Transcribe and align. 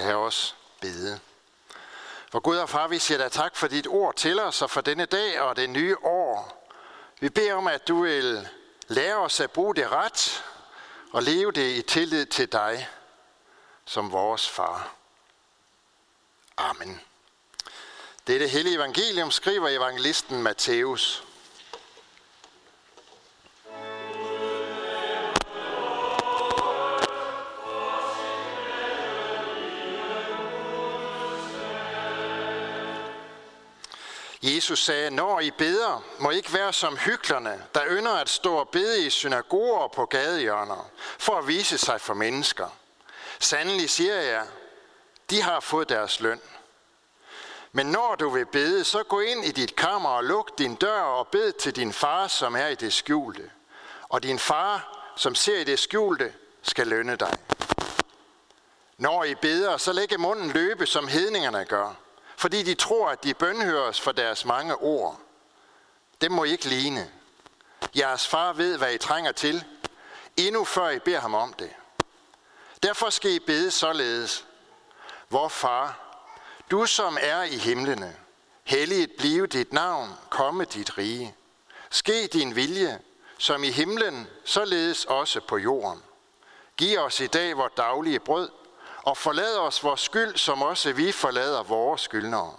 Lad 0.00 0.14
os 0.14 0.56
bede. 0.80 1.20
For 2.30 2.40
Gud 2.40 2.56
og 2.56 2.68
far, 2.68 2.88
vi 2.88 2.98
siger 2.98 3.18
dig 3.18 3.32
tak 3.32 3.56
for 3.56 3.66
dit 3.66 3.86
ord 3.86 4.16
til 4.16 4.40
os 4.40 4.62
og 4.62 4.70
for 4.70 4.80
denne 4.80 5.04
dag 5.04 5.40
og 5.40 5.56
det 5.56 5.70
nye 5.70 5.96
år. 6.02 6.66
Vi 7.20 7.28
beder 7.28 7.54
om, 7.54 7.66
at 7.66 7.88
du 7.88 8.02
vil 8.02 8.48
lære 8.88 9.16
os 9.16 9.40
at 9.40 9.50
bruge 9.50 9.74
det 9.74 9.90
ret 9.92 10.44
og 11.12 11.22
leve 11.22 11.52
det 11.52 11.76
i 11.76 11.82
tillid 11.82 12.26
til 12.26 12.52
dig 12.52 12.88
som 13.84 14.12
vores 14.12 14.48
far. 14.48 14.94
Amen. 16.56 17.00
Det 18.26 18.34
er 18.34 18.38
det 18.38 18.50
hellige 18.50 18.76
evangelium, 18.76 19.30
skriver 19.30 19.68
evangelisten 19.68 20.42
Matthæus. 20.42 21.24
Jesus 34.42 34.84
sagde, 34.84 35.10
når 35.10 35.40
I 35.40 35.50
beder, 35.50 36.04
må 36.18 36.30
I 36.30 36.36
ikke 36.36 36.54
være 36.54 36.72
som 36.72 36.96
hyklerne, 36.96 37.64
der 37.74 37.82
ynder 37.90 38.12
at 38.12 38.28
stå 38.28 38.54
og 38.54 38.68
bede 38.68 39.06
i 39.06 39.10
synagoger 39.10 39.78
og 39.78 39.92
på 39.92 40.06
gadehjørner, 40.06 40.90
for 41.18 41.38
at 41.38 41.48
vise 41.48 41.78
sig 41.78 42.00
for 42.00 42.14
mennesker. 42.14 42.76
Sandelig 43.40 43.90
siger 43.90 44.20
jeg, 44.20 44.46
de 45.30 45.42
har 45.42 45.60
fået 45.60 45.88
deres 45.88 46.20
løn. 46.20 46.40
Men 47.72 47.86
når 47.86 48.14
du 48.14 48.28
vil 48.28 48.46
bede, 48.46 48.84
så 48.84 49.02
gå 49.02 49.20
ind 49.20 49.44
i 49.44 49.50
dit 49.50 49.76
kammer 49.76 50.08
og 50.08 50.24
luk 50.24 50.58
din 50.58 50.74
dør 50.74 51.00
og 51.00 51.28
bed 51.28 51.52
til 51.52 51.76
din 51.76 51.92
far, 51.92 52.26
som 52.26 52.56
er 52.56 52.66
i 52.66 52.74
det 52.74 52.92
skjulte. 52.92 53.50
Og 54.08 54.22
din 54.22 54.38
far, 54.38 54.98
som 55.16 55.34
ser 55.34 55.60
i 55.60 55.64
det 55.64 55.78
skjulte, 55.78 56.32
skal 56.62 56.86
lønne 56.86 57.16
dig. 57.16 57.38
Når 58.98 59.24
I 59.24 59.34
beder, 59.34 59.76
så 59.76 59.92
læg 59.92 60.20
munden 60.20 60.50
løbe, 60.50 60.86
som 60.86 61.08
hedningerne 61.08 61.64
gør– 61.64 61.94
fordi 62.40 62.62
de 62.62 62.74
tror, 62.74 63.08
at 63.08 63.24
de 63.24 63.34
bønhøres 63.34 64.00
for 64.00 64.12
deres 64.12 64.44
mange 64.44 64.76
ord. 64.76 65.20
Det 66.20 66.30
må 66.30 66.44
I 66.44 66.50
ikke 66.50 66.68
ligne. 66.68 67.10
Jeres 67.96 68.28
far 68.28 68.52
ved, 68.52 68.78
hvad 68.78 68.92
I 68.92 68.98
trænger 68.98 69.32
til, 69.32 69.64
endnu 70.36 70.64
før 70.64 70.90
I 70.90 70.98
beder 70.98 71.20
ham 71.20 71.34
om 71.34 71.52
det. 71.52 71.70
Derfor 72.82 73.10
skal 73.10 73.30
I 73.30 73.38
bede 73.38 73.70
således. 73.70 74.46
Vor 75.30 75.48
far, 75.48 75.98
du 76.70 76.86
som 76.86 77.18
er 77.20 77.42
i 77.42 77.56
himlene, 77.56 78.16
helliget 78.64 79.10
blive 79.18 79.46
dit 79.46 79.72
navn, 79.72 80.08
komme 80.30 80.64
dit 80.64 80.98
rige. 80.98 81.34
Ske 81.90 82.26
din 82.26 82.56
vilje, 82.56 83.00
som 83.38 83.64
i 83.64 83.70
himlen, 83.70 84.26
således 84.44 85.04
også 85.04 85.40
på 85.40 85.58
jorden. 85.58 86.02
Giv 86.76 86.98
os 86.98 87.20
i 87.20 87.26
dag 87.26 87.56
vores 87.56 87.72
daglige 87.76 88.20
brød, 88.20 88.50
og 89.02 89.16
forlad 89.16 89.58
os 89.58 89.84
vores 89.84 90.00
skyld, 90.00 90.36
som 90.36 90.62
også 90.62 90.92
vi 90.92 91.12
forlader 91.12 91.62
vores 91.62 92.00
skyldnere. 92.00 92.56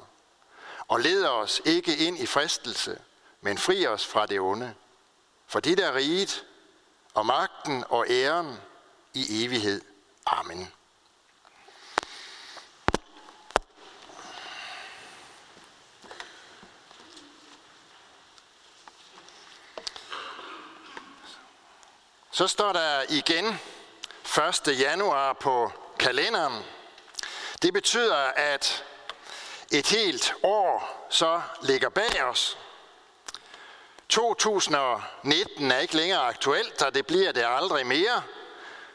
Og 0.87 0.99
led 0.99 1.25
os 1.25 1.61
ikke 1.65 1.97
ind 1.97 2.17
i 2.17 2.25
fristelse, 2.25 2.99
men 3.41 3.57
fri 3.57 3.87
os 3.87 4.05
fra 4.05 4.25
det 4.25 4.39
onde. 4.39 4.73
For 5.47 5.59
dit 5.59 5.79
er 5.79 5.95
riget, 5.95 6.45
og 7.13 7.25
magten 7.25 7.83
og 7.89 8.05
æren 8.09 8.59
i 9.13 9.45
evighed. 9.45 9.81
Amen. 10.25 10.71
Så 22.31 22.47
står 22.47 22.73
der 22.73 23.03
igen 23.09 23.59
1. 24.67 24.79
januar 24.79 25.33
på 25.33 25.71
kalenderen. 26.01 26.63
Det 27.61 27.73
betyder, 27.73 28.15
at 28.35 28.83
et 29.71 29.87
helt 29.87 30.33
år 30.43 31.07
så 31.09 31.41
ligger 31.61 31.89
bag 31.89 32.23
os. 32.23 32.57
2019 34.09 35.71
er 35.71 35.79
ikke 35.79 35.95
længere 35.95 36.19
aktuelt, 36.19 36.81
og 36.81 36.93
det 36.93 37.07
bliver 37.07 37.31
det 37.31 37.45
aldrig 37.47 37.85
mere. 37.85 38.23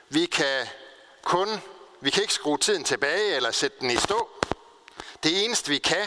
Vi 0.09 0.27
kan 0.27 0.66
kun, 1.22 1.49
vi 2.00 2.11
kan 2.11 2.22
ikke 2.22 2.34
skrue 2.34 2.59
tiden 2.59 2.84
tilbage 2.84 3.37
eller 3.37 3.50
sætte 3.50 3.77
den 3.81 3.91
i 3.91 3.97
stå. 3.97 4.28
Det 5.22 5.45
eneste 5.45 5.69
vi 5.69 5.78
kan, 5.78 6.06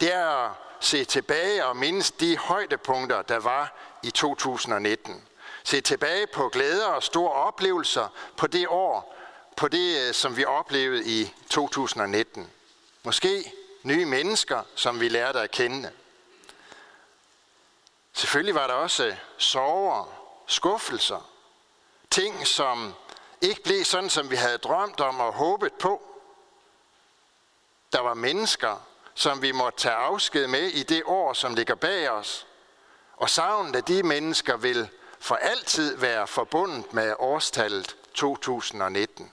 det 0.00 0.14
er 0.14 0.26
at 0.26 0.52
se 0.80 1.04
tilbage 1.04 1.66
og 1.66 1.76
mindes 1.76 2.10
de 2.10 2.36
højdepunkter, 2.36 3.22
der 3.22 3.38
var 3.38 3.76
i 4.02 4.10
2019. 4.10 5.24
Se 5.64 5.80
tilbage 5.80 6.26
på 6.26 6.48
glæder 6.48 6.86
og 6.86 7.02
store 7.02 7.32
oplevelser 7.32 8.08
på 8.36 8.46
det 8.46 8.66
år, 8.68 9.15
på 9.56 9.68
det, 9.68 10.08
øh, 10.08 10.14
som 10.14 10.36
vi 10.36 10.44
oplevede 10.44 11.04
i 11.04 11.34
2019. 11.50 12.50
Måske 13.02 13.52
nye 13.82 14.04
mennesker, 14.04 14.62
som 14.74 15.00
vi 15.00 15.08
lærte 15.08 15.40
at 15.40 15.50
kende. 15.50 15.90
Selvfølgelig 18.12 18.54
var 18.54 18.66
der 18.66 18.74
også 18.74 19.06
øh, 19.06 19.16
sorger, 19.38 20.04
skuffelser, 20.46 21.30
ting, 22.10 22.46
som 22.46 22.94
ikke 23.40 23.62
blev 23.62 23.84
sådan, 23.84 24.10
som 24.10 24.30
vi 24.30 24.36
havde 24.36 24.58
drømt 24.58 25.00
om 25.00 25.20
og 25.20 25.32
håbet 25.32 25.72
på. 25.72 26.02
Der 27.92 28.00
var 28.00 28.14
mennesker, 28.14 28.86
som 29.14 29.42
vi 29.42 29.52
måtte 29.52 29.78
tage 29.78 29.94
afsked 29.94 30.46
med 30.46 30.62
i 30.68 30.82
det 30.82 31.02
år, 31.06 31.32
som 31.32 31.54
ligger 31.54 31.74
bag 31.74 32.10
os. 32.10 32.46
Og 33.16 33.30
savnet 33.30 33.76
af 33.76 33.84
de 33.84 34.02
mennesker 34.02 34.56
vil 34.56 34.88
for 35.20 35.34
altid 35.34 35.96
være 35.96 36.26
forbundet 36.26 36.92
med 36.92 37.14
årstallet 37.18 37.96
2019. 38.14 39.32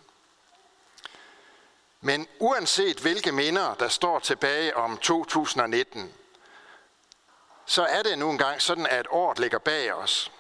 Men 2.06 2.28
uanset 2.40 3.00
hvilke 3.00 3.32
minder, 3.32 3.74
der 3.74 3.88
står 3.88 4.20
tilbage 4.20 4.78
om 4.78 4.98
2019, 4.98 6.14
så 7.66 7.84
er 7.86 8.04
det 8.04 8.18
nu 8.18 8.30
engang 8.30 8.62
sådan, 8.62 8.88
at 8.88 9.08
året 9.10 9.40
ligger 9.40 9.60
bag 9.60 9.94
os. 9.94 10.32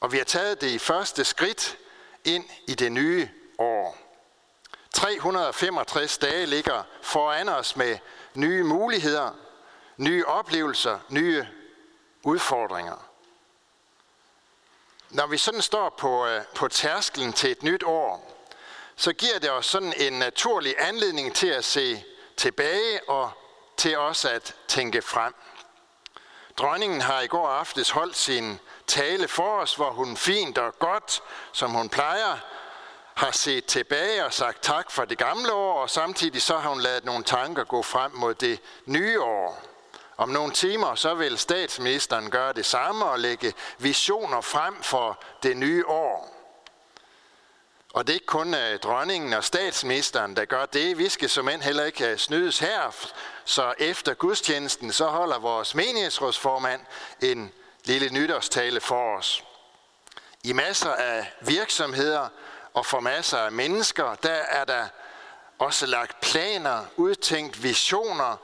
Og 0.00 0.12
vi 0.12 0.16
har 0.16 0.24
taget 0.24 0.60
det 0.60 0.80
første 0.80 1.24
skridt 1.24 1.78
ind 2.24 2.44
i 2.66 2.74
det 2.74 2.92
nye 2.92 3.28
år. 3.58 3.98
365 4.92 6.18
dage 6.18 6.46
ligger 6.46 6.82
foran 7.02 7.48
os 7.48 7.76
med 7.76 7.98
nye 8.34 8.64
muligheder, 8.64 9.30
nye 9.96 10.26
oplevelser, 10.26 10.98
nye 11.08 11.46
udfordringer. 12.22 13.06
Når 15.10 15.26
vi 15.26 15.38
sådan 15.38 15.62
står 15.62 15.94
på, 15.98 16.26
øh, 16.26 16.42
på 16.54 16.68
tærsklen 16.68 17.32
til 17.32 17.50
et 17.50 17.62
nyt 17.62 17.82
år, 17.82 18.39
så 19.00 19.12
giver 19.12 19.38
det 19.38 19.50
os 19.50 19.66
sådan 19.66 19.92
en 19.96 20.12
naturlig 20.12 20.74
anledning 20.78 21.34
til 21.34 21.46
at 21.46 21.64
se 21.64 22.04
tilbage 22.36 23.08
og 23.08 23.30
til 23.76 23.98
også 23.98 24.28
at 24.28 24.54
tænke 24.68 25.02
frem. 25.02 25.34
Dronningen 26.58 27.00
har 27.00 27.20
i 27.20 27.26
går 27.26 27.48
aftes 27.48 27.90
holdt 27.90 28.16
sin 28.16 28.58
tale 28.86 29.28
for 29.28 29.60
os, 29.60 29.74
hvor 29.74 29.90
hun 29.90 30.16
fint 30.16 30.58
og 30.58 30.78
godt, 30.78 31.22
som 31.52 31.70
hun 31.70 31.88
plejer, 31.88 32.38
har 33.14 33.30
set 33.30 33.64
tilbage 33.64 34.24
og 34.24 34.32
sagt 34.32 34.62
tak 34.62 34.90
for 34.90 35.04
det 35.04 35.18
gamle 35.18 35.52
år, 35.52 35.82
og 35.82 35.90
samtidig 35.90 36.42
så 36.42 36.58
har 36.58 36.68
hun 36.68 36.80
lavet 36.80 37.04
nogle 37.04 37.24
tanker 37.24 37.64
gå 37.64 37.82
frem 37.82 38.12
mod 38.12 38.34
det 38.34 38.60
nye 38.84 39.20
år. 39.20 39.62
Om 40.16 40.28
nogle 40.28 40.52
timer 40.52 40.94
så 40.94 41.14
vil 41.14 41.38
statsministeren 41.38 42.30
gøre 42.30 42.52
det 42.52 42.66
samme 42.66 43.04
og 43.04 43.18
lægge 43.18 43.54
visioner 43.78 44.40
frem 44.40 44.82
for 44.82 45.22
det 45.42 45.56
nye 45.56 45.86
år. 45.86 46.39
Og 47.92 48.06
det 48.06 48.12
er 48.12 48.14
ikke 48.14 48.26
kun 48.26 48.54
øh, 48.54 48.78
dronningen 48.78 49.32
og 49.32 49.44
statsministeren, 49.44 50.36
der 50.36 50.44
gør 50.44 50.66
det. 50.66 50.98
Vi 50.98 51.08
skal 51.08 51.30
som 51.30 51.48
end 51.48 51.62
heller 51.62 51.84
ikke 51.84 52.08
øh, 52.08 52.18
snydes 52.18 52.58
her. 52.58 52.96
Så 53.44 53.74
efter 53.78 54.14
gudstjenesten, 54.14 54.92
så 54.92 55.06
holder 55.06 55.38
vores 55.38 55.74
menighedsrådsformand 55.74 56.80
en 57.22 57.52
lille 57.84 58.08
nytårstale 58.08 58.80
for 58.80 59.16
os. 59.16 59.44
I 60.44 60.52
masser 60.52 60.92
af 60.92 61.32
virksomheder 61.40 62.28
og 62.74 62.86
for 62.86 63.00
masser 63.00 63.38
af 63.38 63.52
mennesker, 63.52 64.14
der 64.14 64.30
er 64.30 64.64
der 64.64 64.86
også 65.58 65.86
lagt 65.86 66.20
planer, 66.20 66.84
udtænkt 66.96 67.62
visioner, 67.62 68.36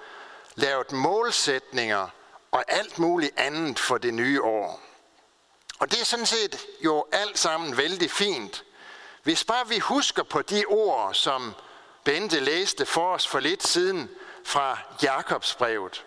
lavet 0.54 0.92
målsætninger 0.92 2.08
og 2.50 2.64
alt 2.68 2.98
muligt 2.98 3.32
andet 3.36 3.78
for 3.78 3.98
det 3.98 4.14
nye 4.14 4.42
år. 4.42 4.80
Og 5.78 5.90
det 5.90 6.00
er 6.00 6.04
sådan 6.04 6.26
set 6.26 6.66
jo 6.84 7.06
alt 7.12 7.38
sammen 7.38 7.76
vældig 7.76 8.10
fint. 8.10 8.64
Hvis 9.26 9.44
bare 9.44 9.68
vi 9.68 9.78
husker 9.78 10.22
på 10.22 10.42
de 10.42 10.64
ord, 10.64 11.14
som 11.14 11.54
Bente 12.04 12.40
læste 12.40 12.86
for 12.86 13.14
os 13.14 13.26
for 13.26 13.40
lidt 13.40 13.66
siden 13.66 14.10
fra 14.44 14.78
Jakobsbrevet. 15.02 16.04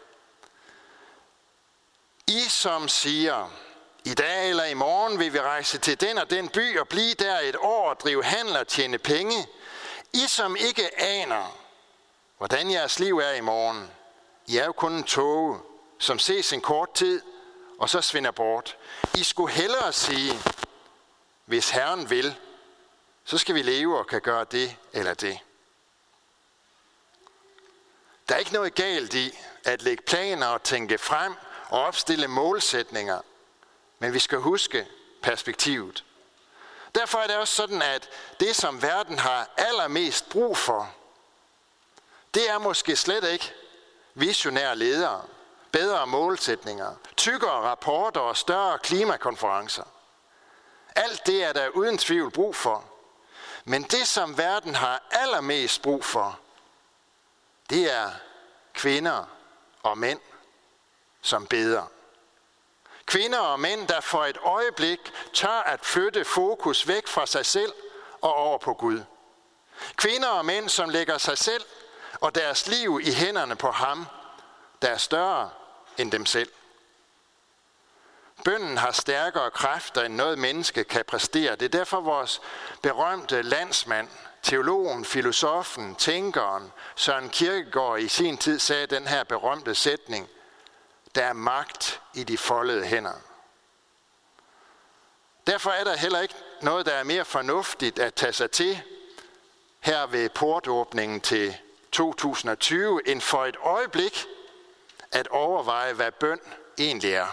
I 2.28 2.42
som 2.48 2.88
siger, 2.88 3.52
i 4.04 4.14
dag 4.14 4.50
eller 4.50 4.66
i 4.66 4.74
morgen 4.74 5.20
vil 5.20 5.34
vi 5.34 5.40
rejse 5.40 5.78
til 5.78 6.02
den 6.02 6.18
og 6.18 6.30
den 6.30 6.50
by 6.50 6.80
og 6.80 6.88
blive 6.88 7.14
der 7.14 7.40
et 7.40 7.56
år 7.56 7.90
og 7.90 8.00
drive 8.00 8.24
handel 8.24 8.58
og 8.58 8.68
tjene 8.68 8.98
penge. 8.98 9.48
I 10.14 10.28
som 10.28 10.56
ikke 10.56 11.02
aner, 11.02 11.58
hvordan 12.38 12.72
jeres 12.72 13.00
liv 13.00 13.18
er 13.18 13.32
i 13.32 13.42
morgen. 13.42 13.92
I 14.48 14.58
er 14.58 14.66
jo 14.66 14.72
kun 14.72 14.94
en 14.94 15.04
tåge, 15.04 15.60
som 15.98 16.20
ses 16.20 16.54
en 16.54 16.62
kort 16.62 16.94
tid, 16.94 17.22
og 17.80 17.90
så 17.90 18.02
svinder 18.02 18.32
bort. 18.32 18.78
I 19.18 19.24
skulle 19.24 19.54
hellere 19.54 19.94
sige, 19.94 20.34
hvis 21.46 21.70
Herren 21.70 22.10
vil, 22.10 22.36
så 23.30 23.38
skal 23.38 23.56
vi 23.56 23.62
leve 23.62 24.00
og 24.00 24.08
kan 24.08 24.22
gøre 24.22 24.46
det 24.52 24.78
eller 24.94 25.14
det. 25.14 25.40
Der 28.30 28.36
er 28.36 28.40
ikke 28.40 28.54
noget 28.54 28.76
galt 28.76 29.14
i 29.14 29.38
at 29.66 29.82
lægge 29.82 30.04
planer 30.04 30.48
og 30.48 30.64
tænke 30.64 30.98
frem 30.98 31.36
og 31.70 31.82
opstille 31.82 32.28
målsætninger. 32.28 33.22
Men 34.00 34.14
vi 34.14 34.20
skal 34.20 34.38
huske 34.38 34.88
perspektivet. 35.22 36.06
Derfor 36.96 37.18
er 37.18 37.28
det 37.28 37.36
også 37.36 37.56
sådan, 37.56 37.82
at 37.82 38.10
det, 38.40 38.56
som 38.56 38.82
verden 38.82 39.20
har 39.20 39.50
allermest 39.58 40.30
brug 40.30 40.58
for, 40.58 40.94
det 42.34 42.50
er 42.50 42.58
måske 42.58 42.96
slet 42.96 43.24
ikke 43.24 43.54
visionære 44.14 44.76
ledere, 44.76 45.22
bedre 45.72 46.08
målsætninger, 46.08 46.96
tykkere 47.18 47.52
rapporter 47.52 48.22
og 48.22 48.38
større 48.38 48.80
klimakonferencer. 48.80 49.84
Alt 50.96 51.26
det 51.26 51.44
er 51.44 51.54
der 51.54 51.70
uden 51.70 51.98
tvivl 51.98 52.32
brug 52.32 52.56
for. 52.56 52.89
Men 53.66 53.84
det, 53.84 54.08
som 54.08 54.38
verden 54.38 54.76
har 54.76 55.04
allermest 55.12 55.82
brug 55.82 56.06
for, 56.06 56.40
det 57.70 57.94
er 57.94 58.12
kvinder 58.74 59.26
og 59.84 59.98
mænd, 59.98 60.20
som 61.22 61.48
beder. 61.48 61.84
Kvinder 63.06 63.40
og 63.40 63.60
mænd, 63.60 63.88
der 63.88 64.02
for 64.02 64.26
et 64.26 64.38
øjeblik 64.38 65.00
tør 65.34 65.64
at 65.66 65.86
flytte 65.86 66.26
fokus 66.26 66.88
væk 66.88 67.08
fra 67.08 67.26
sig 67.26 67.46
selv 67.46 67.74
og 68.22 68.36
over 68.36 68.58
på 68.58 68.74
Gud. 68.74 69.02
Kvinder 69.96 70.30
og 70.30 70.46
mænd, 70.46 70.70
som 70.70 70.90
lægger 70.90 71.18
sig 71.18 71.38
selv 71.38 71.66
og 72.22 72.36
deres 72.36 72.68
liv 72.68 73.00
i 73.04 73.12
hænderne 73.12 73.56
på 73.56 73.72
ham, 73.72 74.06
der 74.82 74.88
er 74.88 74.98
større 74.98 75.50
end 75.98 76.12
dem 76.12 76.26
selv. 76.26 76.52
Bønden 78.46 78.78
har 78.78 78.92
stærkere 78.92 79.52
kræfter, 79.52 80.02
end 80.04 80.16
noget 80.16 80.40
menneske 80.40 80.84
kan 80.84 81.06
præstere. 81.08 81.56
Det 81.56 81.66
er 81.66 81.80
derfor 81.80 82.02
vores 82.02 82.42
berømte 82.82 83.42
landsmand, 83.42 84.08
teologen, 84.44 85.06
filosofen, 85.06 85.96
tænkeren 85.96 86.72
Søren 86.96 87.30
Kierkegaard 87.30 88.00
i 88.00 88.08
sin 88.08 88.38
tid 88.38 88.60
sagde 88.60 88.88
den 88.88 89.08
her 89.08 89.24
berømte 89.24 89.76
sætning. 89.76 90.30
Der 91.16 91.24
er 91.24 91.34
magt 91.34 92.02
i 92.14 92.24
de 92.24 92.38
foldede 92.38 92.86
hænder. 92.86 93.14
Derfor 95.48 95.70
er 95.70 95.84
der 95.84 95.98
heller 95.98 96.20
ikke 96.20 96.36
noget, 96.62 96.86
der 96.86 96.92
er 96.92 97.04
mere 97.04 97.26
fornuftigt 97.26 98.00
at 98.00 98.14
tage 98.14 98.34
sig 98.34 98.52
til 98.52 98.82
her 99.80 100.08
ved 100.08 100.30
portåbningen 100.30 101.22
til 101.22 101.58
2020, 101.92 103.08
end 103.08 103.22
for 103.22 103.46
et 103.46 103.58
øjeblik 103.64 104.26
at 105.12 105.28
overveje, 105.28 105.94
hvad 105.94 106.12
bøn 106.12 106.40
egentlig 106.78 107.14
er. 107.14 107.28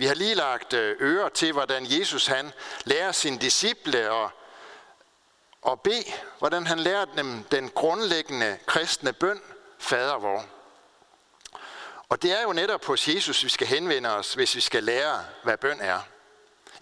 Vi 0.00 0.06
har 0.06 0.14
lige 0.14 0.34
lagt 0.34 0.72
øh, 0.72 0.96
øre 1.00 1.30
til, 1.30 1.52
hvordan 1.52 1.86
Jesus 1.90 2.26
han 2.26 2.52
lærer 2.84 3.12
sine 3.12 3.38
disciple 3.38 4.10
og, 4.10 4.30
og 5.62 5.80
bede, 5.80 6.04
hvordan 6.38 6.66
han 6.66 6.78
lærer 6.78 7.04
dem 7.04 7.44
den 7.50 7.70
grundlæggende 7.70 8.58
kristne 8.66 9.12
bøn, 9.12 9.40
Fader 9.78 10.18
vor. 10.18 10.44
Og 12.08 12.22
det 12.22 12.32
er 12.38 12.42
jo 12.42 12.52
netop 12.52 12.84
hos 12.84 13.08
Jesus, 13.08 13.44
vi 13.44 13.48
skal 13.48 13.66
henvende 13.66 14.16
os, 14.16 14.34
hvis 14.34 14.54
vi 14.54 14.60
skal 14.60 14.84
lære, 14.84 15.24
hvad 15.42 15.56
bøn 15.56 15.80
er. 15.80 16.00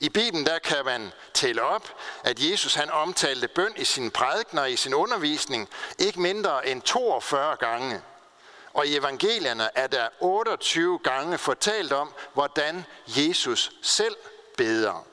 I 0.01 0.09
Bibelen 0.09 0.47
der 0.47 0.59
kan 0.59 0.85
man 0.85 1.13
tælle 1.35 1.63
op, 1.63 2.01
at 2.25 2.51
Jesus 2.51 2.75
han 2.75 2.91
omtalte 2.91 3.49
bøn 3.49 3.73
i 3.77 3.85
sin 3.85 4.11
prædikner 4.11 4.63
og 4.63 4.71
i 4.71 4.77
sin 4.77 4.95
undervisning 4.95 5.69
ikke 5.99 6.21
mindre 6.21 6.69
end 6.69 6.83
42 6.83 7.57
gange. 7.57 8.03
Og 8.79 8.87
i 8.87 8.97
evangelierne 8.97 9.71
er 9.75 9.87
der 9.87 10.09
28 10.21 10.99
gange 10.99 11.39
fortalt 11.39 11.93
om, 11.93 12.15
hvordan 12.35 12.85
Jesus 13.07 13.73
selv 13.83 14.17
beder. 14.57 15.07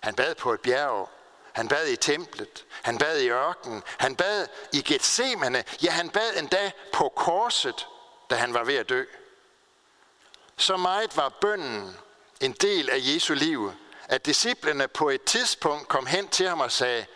Han 0.00 0.14
bad 0.14 0.34
på 0.34 0.52
et 0.52 0.60
bjerg, 0.60 1.08
han 1.52 1.68
bad 1.68 1.88
i 1.88 1.96
templet, 1.96 2.66
han 2.82 2.98
bad 2.98 3.18
i 3.20 3.28
ørkenen, 3.30 3.82
han 3.98 4.16
bad 4.16 4.46
i 4.72 4.82
Gethsemane, 4.82 5.64
ja 5.82 5.90
han 5.90 6.10
bad 6.10 6.36
endda 6.36 6.70
på 6.92 7.12
korset, 7.16 7.88
da 8.30 8.34
han 8.34 8.54
var 8.54 8.64
ved 8.64 8.76
at 8.76 8.88
dø. 8.88 9.04
Så 10.56 10.76
meget 10.76 11.16
var 11.16 11.28
bønnen 11.40 11.96
en 12.40 12.52
del 12.52 12.90
af 12.90 12.98
Jesu 13.00 13.34
liv, 13.34 13.72
at 14.08 14.26
disciplene 14.26 14.88
på 14.88 15.10
et 15.10 15.24
tidspunkt 15.24 15.88
kom 15.88 16.06
hen 16.06 16.28
til 16.28 16.48
ham 16.48 16.60
og 16.60 16.72
sagde, 16.72 17.06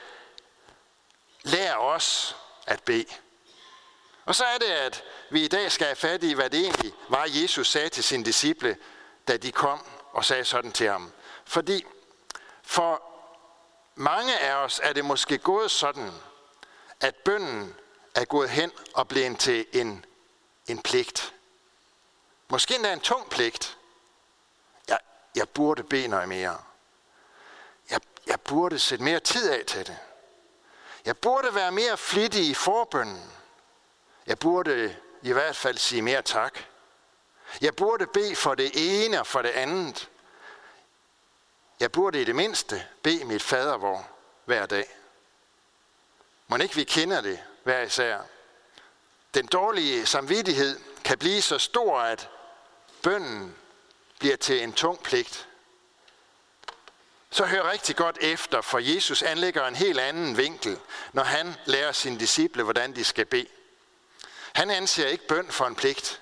lær 1.43 1.77
os 1.77 2.37
at 2.67 2.83
bede. 2.83 3.24
Og 4.25 4.35
så 4.35 4.45
er 4.45 4.59
det, 4.59 4.67
at 4.67 5.05
vi 5.31 5.45
i 5.45 5.49
dag 5.49 5.73
skal 5.73 5.87
have 5.87 5.97
fat 5.97 6.25
i, 6.25 6.33
hvad 6.33 6.51
det 6.51 6.61
egentlig 6.61 6.93
var, 7.09 7.27
Jesus 7.29 7.71
sagde 7.71 7.89
til 7.89 8.05
sine 8.05 8.25
disciple, 8.25 8.77
da 9.29 9.37
de 9.37 9.53
kom 9.53 9.87
og 10.13 10.25
sagde 10.25 10.45
sådan 10.45 10.73
til 10.73 10.89
ham. 10.89 11.13
Fordi 11.45 11.85
for 12.63 13.03
mange 13.95 14.39
af 14.39 14.55
os 14.55 14.81
er 14.83 14.93
det 14.93 15.05
måske 15.05 15.39
gået 15.39 15.71
sådan, 15.71 16.13
at 17.01 17.15
bønden 17.15 17.75
er 18.15 18.25
gået 18.25 18.51
hen 18.51 18.73
og 18.95 19.09
blevet 19.09 19.39
til 19.39 19.67
en, 19.73 20.05
en 20.67 20.83
pligt. 20.83 21.35
Måske 22.49 22.75
endda 22.75 22.93
en 22.93 23.01
tung 23.01 23.31
pligt. 23.31 23.79
Jeg, 24.89 24.99
jeg 25.35 25.49
burde 25.49 25.83
bede 25.83 26.09
noget 26.09 26.29
mere. 26.29 26.59
Jeg, 27.91 28.01
jeg 28.27 28.41
burde 28.41 28.79
sætte 28.79 29.05
mere 29.05 29.21
tid 29.21 29.51
af 29.51 29.65
til 29.67 29.87
det. 29.87 29.99
Jeg 31.05 31.19
burde 31.19 31.55
være 31.55 31.73
mere 31.73 31.97
flittig 31.97 32.49
i 32.49 32.55
forbønden. 32.55 33.33
Jeg 34.27 34.39
burde 34.39 34.71
øh, 34.71 34.95
i 35.23 35.33
hvert 35.33 35.57
fald 35.57 35.79
sige 35.79 36.03
mere 36.03 36.23
tak. 36.23 36.59
Jeg 37.61 37.77
burde 37.77 38.07
bede 38.07 38.37
for 38.37 38.55
det 38.55 38.71
ene 38.75 39.21
og 39.21 39.27
for 39.27 39.43
det 39.43 39.49
andet. 39.49 40.11
Jeg 41.81 41.93
burde 41.93 42.21
i 42.21 42.25
det 42.25 42.37
mindste 42.37 42.87
bede 43.03 43.25
mit 43.25 43.43
fadervor 43.43 44.09
hver 44.45 44.67
dag. 44.67 44.99
Må 46.49 46.57
ikke 46.57 46.75
vi 46.75 46.85
kender 46.85 47.21
det 47.21 47.41
hver 47.63 47.83
især. 47.83 48.21
Den 49.35 49.47
dårlige 49.47 50.07
samvittighed 50.07 50.81
kan 51.05 51.19
blive 51.19 51.43
så 51.43 51.59
stor, 51.59 51.99
at 51.99 52.31
bønden 53.03 53.57
bliver 54.19 54.37
til 54.37 54.63
en 54.63 54.73
tung 54.73 55.03
pligt. 55.03 55.49
Så 57.31 57.47
hør 57.47 57.71
rigtig 57.71 57.97
godt 57.97 58.19
efter, 58.21 58.61
for 58.61 58.79
Jesus 58.79 59.23
anlægger 59.23 59.67
en 59.67 59.75
helt 59.75 60.01
anden 60.01 60.37
vinkel, 60.37 60.79
når 61.13 61.23
han 61.23 61.55
lærer 61.65 61.93
sine 61.93 62.21
disciple, 62.21 62.63
hvordan 62.63 62.95
de 62.95 63.05
skal 63.05 63.27
bede. 63.27 63.49
Han 64.55 64.71
anser 64.71 65.07
ikke 65.07 65.27
bøn 65.27 65.51
for 65.51 65.67
en 65.67 65.75
pligt. 65.75 66.21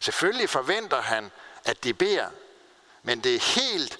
Selvfølgelig 0.00 0.50
forventer 0.50 1.00
han, 1.00 1.30
at 1.64 1.84
de 1.84 1.94
beder, 1.94 2.28
men 3.02 3.20
det 3.20 3.34
er 3.34 3.60
helt 3.60 3.98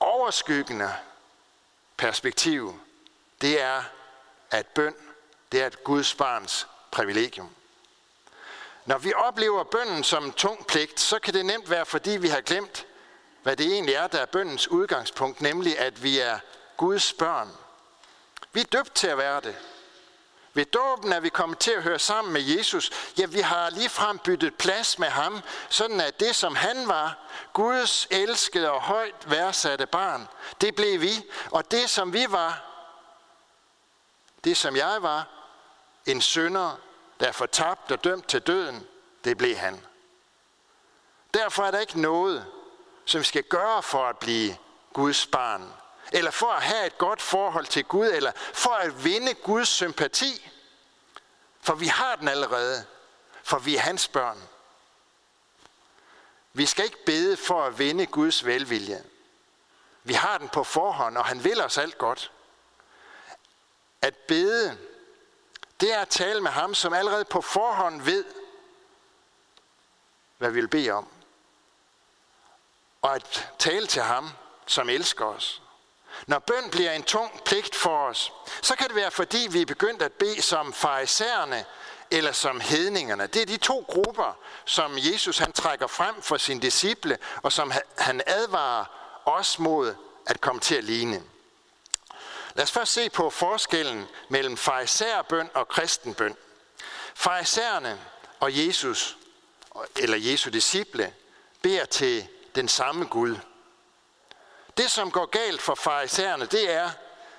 overskyggende 0.00 0.94
perspektiv, 1.96 2.80
det 3.40 3.60
er, 3.60 3.82
at 4.50 4.66
bøn, 4.66 4.94
det 5.52 5.62
er 5.62 5.66
et 5.66 5.84
Guds 5.84 6.14
barns 6.14 6.66
privilegium. 6.90 7.54
Når 8.84 8.98
vi 8.98 9.12
oplever 9.12 9.64
bønnen 9.64 10.04
som 10.04 10.24
en 10.24 10.32
tung 10.32 10.66
pligt, 10.66 11.00
så 11.00 11.18
kan 11.18 11.34
det 11.34 11.46
nemt 11.46 11.70
være, 11.70 11.86
fordi 11.86 12.10
vi 12.10 12.28
har 12.28 12.40
glemt, 12.40 12.86
hvad 13.42 13.56
det 13.56 13.66
egentlig 13.66 13.94
er, 13.94 14.06
der 14.06 14.18
er 14.18 14.26
bøndens 14.26 14.68
udgangspunkt, 14.68 15.40
nemlig 15.40 15.78
at 15.78 16.02
vi 16.02 16.18
er 16.18 16.38
Guds 16.76 17.12
børn. 17.12 17.50
Vi 18.52 18.60
er 18.60 18.64
døbt 18.64 18.94
til 18.94 19.06
at 19.06 19.18
være 19.18 19.40
det. 19.40 19.56
Ved 20.54 20.64
dåben 20.64 21.12
er 21.12 21.20
vi 21.20 21.28
kommet 21.28 21.58
til 21.58 21.70
at 21.70 21.82
høre 21.82 21.98
sammen 21.98 22.32
med 22.32 22.42
Jesus. 22.42 22.90
Ja, 23.18 23.26
vi 23.26 23.40
har 23.40 23.70
ligefrem 23.70 24.18
byttet 24.18 24.54
plads 24.54 24.98
med 24.98 25.08
ham, 25.08 25.40
sådan 25.68 26.00
at 26.00 26.20
det, 26.20 26.36
som 26.36 26.56
han 26.56 26.88
var, 26.88 27.18
Guds 27.52 28.06
elskede 28.10 28.70
og 28.70 28.82
højt 28.82 29.30
værdsatte 29.30 29.86
barn, 29.86 30.28
det 30.60 30.74
blev 30.74 31.00
vi. 31.00 31.12
Og 31.50 31.70
det, 31.70 31.90
som 31.90 32.12
vi 32.12 32.26
var, 32.28 32.64
det, 34.44 34.56
som 34.56 34.76
jeg 34.76 35.02
var, 35.02 35.28
en 36.06 36.20
sønder, 36.20 36.78
der 37.20 37.26
er 37.26 37.32
fortabt 37.32 37.92
og 37.92 38.04
dømt 38.04 38.28
til 38.28 38.40
døden, 38.40 38.86
det 39.24 39.38
blev 39.38 39.56
han. 39.56 39.86
Derfor 41.34 41.62
er 41.62 41.70
der 41.70 41.80
ikke 41.80 42.00
noget, 42.00 42.46
som 43.04 43.18
vi 43.18 43.24
skal 43.24 43.42
gøre 43.42 43.82
for 43.82 44.06
at 44.06 44.18
blive 44.18 44.56
Guds 44.92 45.26
barn 45.26 45.72
eller 46.12 46.30
for 46.30 46.50
at 46.50 46.62
have 46.62 46.86
et 46.86 46.98
godt 46.98 47.22
forhold 47.22 47.66
til 47.66 47.84
Gud, 47.84 48.06
eller 48.06 48.32
for 48.54 48.70
at 48.70 49.04
vinde 49.04 49.34
Guds 49.34 49.68
sympati. 49.68 50.50
For 51.60 51.74
vi 51.74 51.86
har 51.86 52.16
den 52.16 52.28
allerede, 52.28 52.84
for 53.42 53.58
vi 53.58 53.76
er 53.76 53.80
hans 53.80 54.08
børn. 54.08 54.48
Vi 56.52 56.66
skal 56.66 56.84
ikke 56.84 57.04
bede 57.06 57.36
for 57.36 57.62
at 57.62 57.78
vinde 57.78 58.06
Guds 58.06 58.46
velvilje. 58.46 59.04
Vi 60.04 60.12
har 60.14 60.38
den 60.38 60.48
på 60.48 60.64
forhånd, 60.64 61.18
og 61.18 61.24
han 61.24 61.44
vil 61.44 61.60
os 61.60 61.78
alt 61.78 61.98
godt. 61.98 62.32
At 64.02 64.16
bede, 64.16 64.78
det 65.80 65.94
er 65.94 66.00
at 66.00 66.08
tale 66.08 66.40
med 66.40 66.50
ham, 66.50 66.74
som 66.74 66.92
allerede 66.92 67.24
på 67.24 67.40
forhånd 67.40 68.02
ved, 68.02 68.24
hvad 70.38 70.50
vi 70.50 70.60
vil 70.60 70.68
bede 70.68 70.90
om. 70.90 71.08
Og 73.02 73.14
at 73.14 73.50
tale 73.58 73.86
til 73.86 74.02
ham, 74.02 74.30
som 74.66 74.88
elsker 74.88 75.24
os. 75.24 75.62
Når 76.26 76.38
bøn 76.38 76.70
bliver 76.70 76.92
en 76.92 77.02
tung 77.02 77.44
pligt 77.44 77.74
for 77.74 78.06
os, 78.08 78.32
så 78.62 78.76
kan 78.76 78.88
det 78.88 78.96
være, 78.96 79.10
fordi 79.10 79.46
vi 79.50 79.60
er 79.60 79.66
begyndt 79.66 80.02
at 80.02 80.12
bede 80.12 80.42
som 80.42 80.72
farisæerne 80.72 81.64
eller 82.10 82.32
som 82.32 82.60
hedningerne. 82.60 83.26
Det 83.26 83.42
er 83.42 83.46
de 83.46 83.56
to 83.56 83.84
grupper, 83.88 84.38
som 84.64 84.92
Jesus 84.96 85.38
han 85.38 85.52
trækker 85.52 85.86
frem 85.86 86.22
for 86.22 86.36
sine 86.36 86.60
disciple, 86.60 87.18
og 87.42 87.52
som 87.52 87.72
han 87.98 88.22
advarer 88.26 88.84
os 89.24 89.58
mod 89.58 89.94
at 90.26 90.40
komme 90.40 90.60
til 90.60 90.74
at 90.74 90.84
ligne. 90.84 91.22
Lad 92.54 92.62
os 92.64 92.72
først 92.72 92.92
se 92.92 93.10
på 93.10 93.30
forskellen 93.30 94.06
mellem 94.28 94.56
farisæerbøn 94.56 95.50
og 95.54 95.68
kristenbøn. 95.68 96.36
Farisæerne 97.14 98.00
og 98.40 98.66
Jesus, 98.66 99.16
eller 99.96 100.16
Jesu 100.16 100.50
disciple, 100.50 101.12
beder 101.62 101.84
til 101.84 102.28
den 102.54 102.68
samme 102.68 103.04
Gud. 103.04 103.36
Det, 104.76 104.90
som 104.90 105.10
går 105.10 105.26
galt 105.26 105.62
for 105.62 105.74
farisæerne, 105.74 106.46
det 106.46 106.70
er, 106.70 106.90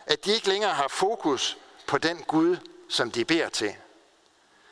at 0.06 0.25
de 0.25 0.32
ikke 0.32 0.50
længere 0.50 0.74
har 0.74 0.88
fokus 0.88 1.58
på 1.88 1.98
den 1.98 2.24
Gud, 2.24 2.58
som 2.89 3.12
de 3.12 3.25
beder 3.25 3.50
til. 3.50 3.75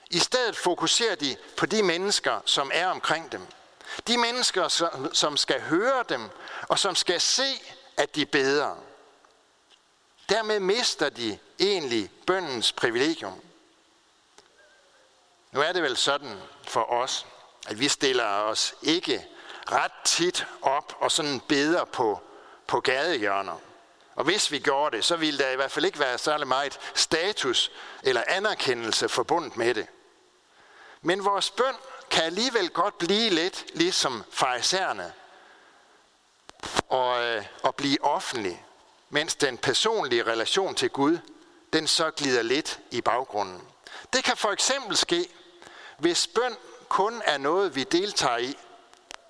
I 0.09 0.19
stedet 0.19 0.57
fokuserer 0.57 1.15
de 1.15 1.37
på 1.57 1.65
de 1.65 1.83
mennesker, 1.83 2.39
som 2.45 2.71
er 2.73 2.87
omkring 2.87 3.31
dem. 3.31 3.47
De 4.07 4.17
mennesker, 4.17 4.89
som 5.13 5.37
skal 5.37 5.61
høre 5.61 6.03
dem, 6.09 6.29
og 6.69 6.79
som 6.79 6.95
skal 6.95 7.21
se, 7.21 7.61
at 7.97 8.15
de 8.15 8.25
beder. 8.25 8.75
Dermed 10.29 10.59
mister 10.59 11.09
de 11.09 11.39
egentlig 11.59 12.11
bøndens 12.27 12.71
privilegium. 12.71 13.41
Nu 15.51 15.61
er 15.61 15.71
det 15.71 15.83
vel 15.83 15.97
sådan 15.97 16.39
for 16.67 16.91
os, 16.91 17.25
at 17.67 17.79
vi 17.79 17.87
stiller 17.87 18.25
os 18.25 18.75
ikke 18.81 19.27
ret 19.71 19.91
tit 20.03 20.47
op 20.61 20.97
og 20.99 21.11
sådan 21.11 21.39
beder 21.39 21.85
på, 21.85 22.21
på 22.67 22.79
gadehjørner. 22.79 23.57
Og 24.15 24.23
hvis 24.23 24.51
vi 24.51 24.59
gjorde 24.59 24.97
det, 24.97 25.05
så 25.05 25.15
ville 25.15 25.39
der 25.43 25.49
i 25.49 25.55
hvert 25.55 25.71
fald 25.71 25.85
ikke 25.85 25.99
være 25.99 26.17
særlig 26.17 26.47
meget 26.47 26.79
status 26.95 27.71
eller 28.03 28.23
anerkendelse 28.27 29.09
forbundet 29.09 29.57
med 29.57 29.73
det. 29.73 29.87
Men 31.01 31.25
vores 31.25 31.51
bøn 31.51 31.75
kan 32.11 32.23
alligevel 32.23 32.69
godt 32.69 32.97
blive 32.97 33.29
lidt 33.29 33.65
ligesom 33.73 34.23
farisæerne 34.31 35.13
og, 36.89 37.23
øh, 37.23 37.45
og 37.63 37.75
blive 37.75 38.03
offentlig, 38.03 38.65
mens 39.09 39.35
den 39.35 39.57
personlige 39.57 40.23
relation 40.23 40.75
til 40.75 40.89
Gud, 40.89 41.17
den 41.73 41.87
så 41.87 42.11
glider 42.11 42.41
lidt 42.41 42.79
i 42.91 43.01
baggrunden. 43.01 43.61
Det 44.13 44.23
kan 44.23 44.37
for 44.37 44.51
eksempel 44.51 44.97
ske, 44.97 45.29
hvis 45.97 46.27
bøn 46.27 46.55
kun 46.89 47.21
er 47.25 47.37
noget, 47.37 47.75
vi 47.75 47.83
deltager 47.83 48.37
i, 48.37 48.57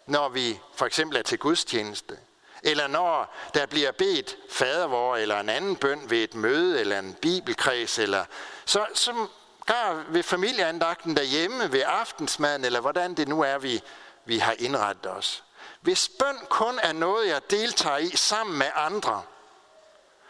når 0.05 0.29
vi 0.29 0.59
for 0.75 0.85
eksempel 0.85 1.17
er 1.17 1.21
til 1.21 1.39
gudstjeneste, 1.39 2.17
eller 2.63 2.87
når 2.87 3.35
der 3.53 3.65
bliver 3.65 3.91
bedt 3.91 4.37
fadervor 4.49 5.15
eller 5.15 5.39
en 5.39 5.49
anden 5.49 5.75
bøn 5.75 6.09
ved 6.09 6.23
et 6.23 6.35
møde 6.35 6.79
eller 6.79 6.99
en 6.99 7.13
bibelkreds, 7.21 7.99
eller 7.99 8.25
så, 8.65 8.85
så 8.93 9.27
gør 9.65 10.03
ved 10.09 10.23
familieandagten 10.23 11.17
derhjemme, 11.17 11.71
ved 11.71 11.83
aftensmaden, 11.85 12.65
eller 12.65 12.79
hvordan 12.79 13.13
det 13.13 13.27
nu 13.27 13.41
er, 13.41 13.57
vi, 13.57 13.81
vi 14.25 14.37
har 14.37 14.55
indrettet 14.59 15.11
os. 15.11 15.43
Hvis 15.81 16.09
bøn 16.19 16.37
kun 16.49 16.79
er 16.83 16.91
noget, 16.91 17.27
jeg 17.27 17.41
deltager 17.49 17.97
i 17.97 18.15
sammen 18.15 18.57
med 18.57 18.69
andre, 18.75 19.23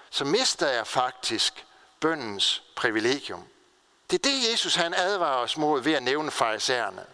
så 0.10 0.26
mister 0.26 0.68
jeg 0.68 0.88
faktisk 0.88 1.66
bøndens 2.00 2.64
privilegium. 2.76 3.48
Det 4.12 4.26
er 4.26 4.32
det, 4.32 4.52
Jesus 4.52 4.76
han 4.76 4.94
advarer 4.94 5.44
os 5.44 5.58
mod 5.58 5.82
ved 5.82 5.94
at 5.94 6.04
nævne 6.04 6.32
farisæerne. 6.32 7.06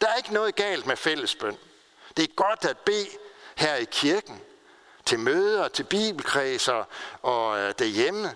Der 0.00 0.08
er 0.08 0.14
ikke 0.14 0.34
noget 0.34 0.54
galt 0.54 0.86
med 0.86 0.96
fællesbøn. 0.96 1.56
Det 2.16 2.22
er 2.22 2.34
godt 2.34 2.64
at 2.64 2.78
bede 2.78 3.08
her 3.56 3.74
i 3.74 3.84
kirken, 3.84 4.40
til 5.08 5.18
møder, 5.18 5.68
til 5.68 5.84
bibelkredser 5.84 6.84
og 7.22 7.58
øh, 7.58 7.74
derhjemme. 7.78 8.34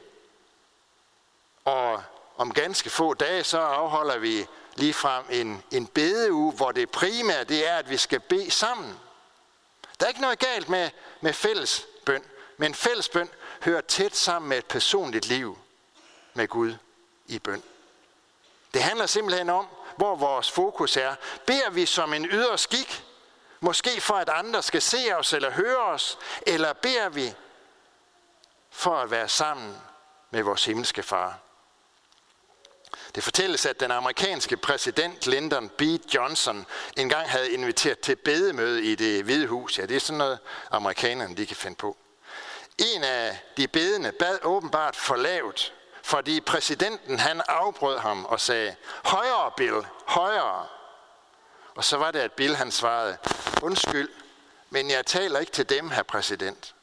Og 1.65 2.03
om 2.37 2.55
ganske 2.55 2.91
få 2.91 3.15
dage, 3.15 3.45
så 3.45 3.59
afholder 3.59 4.19
vi 4.19 4.47
lige 4.77 4.95
frem 4.95 5.25
en, 5.31 5.63
en 5.71 5.87
bedeuge, 5.87 6.53
hvor 6.53 6.73
det 6.73 6.91
primære 6.91 7.45
det 7.45 7.69
er, 7.69 7.77
at 7.77 7.91
vi 7.91 7.97
skal 7.97 8.21
bede 8.21 8.51
sammen. 8.51 8.99
Der 10.01 10.07
er 10.07 10.09
ikke 10.09 10.21
noget 10.21 10.39
galt 10.39 10.69
med, 10.69 10.91
med 11.21 11.33
fællesbøn, 11.33 12.23
men 12.57 12.75
fællesbøn 12.75 13.29
hører 13.63 13.81
tæt 13.81 14.17
sammen 14.17 14.49
med 14.49 14.59
et 14.59 14.67
personligt 14.67 15.27
liv 15.27 15.59
med 16.35 16.49
Gud 16.49 16.75
i 17.27 17.39
bøn. 17.39 17.63
Det 18.75 18.83
handler 18.83 19.07
simpelthen 19.07 19.51
om, 19.51 19.67
hvor 19.97 20.17
vores 20.17 20.51
fokus 20.51 20.97
er. 20.97 21.15
Beder 21.47 21.71
vi 21.71 21.87
som 21.87 22.13
en 22.13 22.27
ydre 22.27 22.59
skik, 22.59 23.05
måske 23.63 24.01
for 24.01 24.15
at 24.15 24.29
andre 24.29 24.63
skal 24.63 24.83
se 24.83 25.17
os 25.17 25.33
eller 25.33 25.51
høre 25.51 25.79
os, 25.79 26.19
eller 26.47 26.73
beder 26.73 27.09
vi 27.09 27.35
for 28.71 28.97
at 28.97 29.11
være 29.11 29.29
sammen 29.29 29.77
med 30.31 30.43
vores 30.43 30.65
himmelske 30.65 31.03
far. 31.03 31.39
Det 33.15 33.23
fortælles, 33.23 33.67
at 33.67 33.81
den 33.81 33.91
amerikanske 33.91 34.57
præsident 34.57 35.27
Lyndon 35.27 35.69
B. 35.69 35.83
Johnson 36.15 36.67
engang 36.97 37.31
havde 37.31 37.53
inviteret 37.53 38.01
til 38.01 38.17
bedemøde 38.17 38.83
i 38.83 38.95
det 38.95 39.25
hvide 39.25 39.47
hus. 39.47 39.79
Ja, 39.79 39.87
det 39.87 39.97
er 39.97 40.01
sådan 40.01 40.19
noget, 40.19 40.39
amerikanerne 40.71 41.37
de 41.37 41.47
kan 41.47 41.57
finde 41.57 41.77
på. 41.77 41.97
En 42.79 43.05
af 43.05 43.39
de 43.57 43.69
bedende 43.69 44.13
bad 44.13 44.39
åbenbart 44.43 44.97
for 44.97 45.17
lavt, 45.17 45.73
fordi 46.03 46.41
præsidenten 46.41 47.19
han 47.19 47.43
afbrød 47.49 47.99
ham 47.99 48.25
og 48.25 48.41
sagde, 48.41 48.77
højere 49.05 49.53
Bill, 49.57 49.87
højere. 50.07 50.67
Og 51.75 51.85
så 51.85 51.97
var 51.97 52.11
det, 52.11 52.19
at 52.19 52.33
Bill 52.33 52.57
han 52.57 52.71
svarede, 52.71 53.19
undskyld, 53.63 54.11
men 54.71 54.91
jeg 54.91 55.07
taler 55.07 55.39
ikke 55.39 55.53
til 55.53 55.69
dem, 55.69 55.91
herr 55.91 56.03
præsident. 56.03 56.75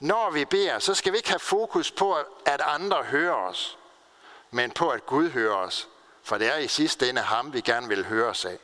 Når 0.00 0.30
vi 0.30 0.44
beder, 0.44 0.78
så 0.78 0.94
skal 0.94 1.12
vi 1.12 1.16
ikke 1.16 1.28
have 1.28 1.38
fokus 1.38 1.90
på, 1.90 2.14
at 2.46 2.60
andre 2.60 3.02
hører 3.02 3.34
os, 3.34 3.78
men 4.50 4.70
på, 4.70 4.90
at 4.90 5.06
Gud 5.06 5.30
hører 5.30 5.56
os. 5.56 5.88
For 6.22 6.38
det 6.38 6.46
er 6.46 6.56
i 6.56 6.68
sidste 6.68 7.08
ende 7.08 7.22
ham, 7.22 7.52
vi 7.52 7.60
gerne 7.60 7.88
vil 7.88 8.04
høre 8.04 8.28
os 8.28 8.44
af. 8.44 8.58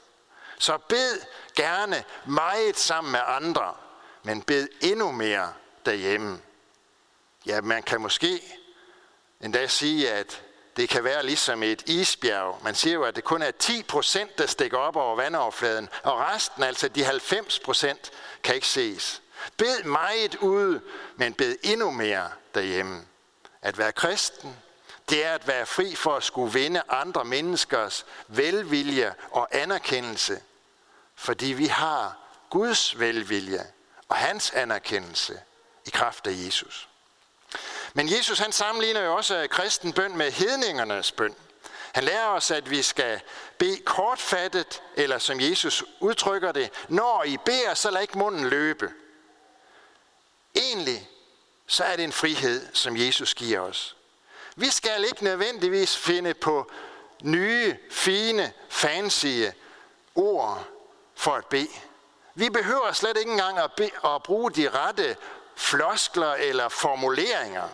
Så 0.59 0.79
bed 0.79 1.21
gerne 1.55 2.05
meget 2.25 2.79
sammen 2.79 3.13
med 3.13 3.21
andre, 3.27 3.75
men 4.23 4.43
bed 4.43 4.69
endnu 4.81 5.13
mere 5.13 5.53
derhjemme. 5.87 6.41
Ja, 7.47 7.61
man 7.61 7.83
kan 7.83 8.01
måske 8.01 8.59
endda 9.41 9.67
sige, 9.67 10.11
at 10.11 10.43
det 10.77 10.89
kan 10.89 11.05
være 11.05 11.27
ligesom 11.27 11.63
et 11.63 11.83
isbjerg. 11.89 12.59
Man 12.63 12.75
siger 12.75 12.95
jo, 12.95 13.03
at 13.03 13.17
det 13.17 13.25
kun 13.25 13.43
er 13.43 13.51
10 13.51 13.83
procent, 13.83 14.39
der 14.39 14.47
stikker 14.47 14.79
op 14.79 14.97
over 14.97 15.17
vandoverfladen, 15.17 15.89
og 16.03 16.19
resten, 16.19 16.63
altså 16.63 16.89
de 16.89 17.05
90 17.05 17.59
procent, 17.59 18.11
kan 18.43 18.55
ikke 18.55 18.67
ses. 18.67 19.23
Bed 19.57 19.85
meget 19.85 20.35
ude, 20.35 20.81
men 21.17 21.35
bed 21.35 21.57
endnu 21.63 21.91
mere 21.91 22.31
derhjemme. 22.55 23.03
At 23.63 23.79
være 23.79 23.93
kristen, 23.93 24.57
det 25.11 25.25
er 25.25 25.35
at 25.35 25.49
være 25.49 25.67
fri 25.67 25.95
for 25.95 26.17
at 26.17 26.25
skulle 26.25 26.53
vinde 26.53 26.83
andre 26.89 27.25
menneskers 27.25 28.07
velvilje 28.29 29.15
og 29.31 29.49
anerkendelse, 29.51 30.41
fordi 31.15 31.47
vi 31.47 31.67
har 31.67 32.19
Guds 32.51 32.99
velvilje 32.99 33.67
og 34.09 34.17
hans 34.17 34.51
anerkendelse 34.51 35.41
i 35.87 35.91
kraft 35.91 36.27
af 36.27 36.33
Jesus. 36.47 36.89
Men 37.95 38.13
Jesus 38.13 38.39
han 38.39 38.53
sammenligner 38.53 39.01
jo 39.01 39.15
også 39.15 39.47
kristen 39.51 39.93
bøn 39.93 40.17
med 40.17 40.33
hedningernes 40.33 41.13
bøn. 41.13 41.35
Han 41.93 42.05
lærer 42.05 42.27
os, 42.27 42.51
at 42.51 42.71
vi 42.71 42.83
skal 42.83 43.21
bede 43.59 43.79
kortfattet, 43.85 44.83
eller 44.97 45.19
som 45.19 45.41
Jesus 45.41 45.85
udtrykker 46.01 46.53
det, 46.53 46.71
når 46.89 47.25
I 47.25 47.37
beder, 47.37 47.75
så 47.75 47.91
lad 47.91 48.03
ikke 48.03 48.19
munden 48.19 48.49
løbe. 48.49 48.93
Egentlig 50.55 51.09
så 51.67 51.85
er 51.85 51.97
det 51.97 52.05
en 52.05 52.13
frihed, 52.13 52.67
som 52.73 52.97
Jesus 52.97 53.35
giver 53.35 53.61
os. 53.61 53.97
Vi 54.57 54.71
skal 54.71 55.05
ikke 55.05 55.25
nødvendigvis 55.25 55.97
finde 55.97 56.35
på 56.35 56.71
nye, 57.23 57.77
fine, 57.91 58.53
fancy 58.69 59.43
ord 60.15 60.65
for 61.15 61.31
at 61.31 61.47
bede. 61.47 61.69
Vi 62.35 62.51
behøver 62.51 62.93
slet 62.93 63.17
ikke 63.17 63.33
engang 63.33 63.59
at, 63.59 63.73
be, 63.77 63.91
at 64.05 64.23
bruge 64.23 64.51
de 64.51 64.71
rette 64.71 65.17
floskler 65.57 66.35
eller 66.35 66.69
formuleringer 66.69 67.69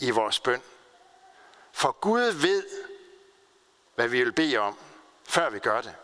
i 0.00 0.10
vores 0.10 0.40
bøn. 0.40 0.62
For 1.72 1.92
Gud 1.92 2.20
ved, 2.20 2.64
hvad 3.94 4.08
vi 4.08 4.22
vil 4.22 4.32
bede 4.32 4.58
om, 4.58 4.78
før 5.24 5.50
vi 5.50 5.58
gør 5.58 5.80
det. 5.80 5.94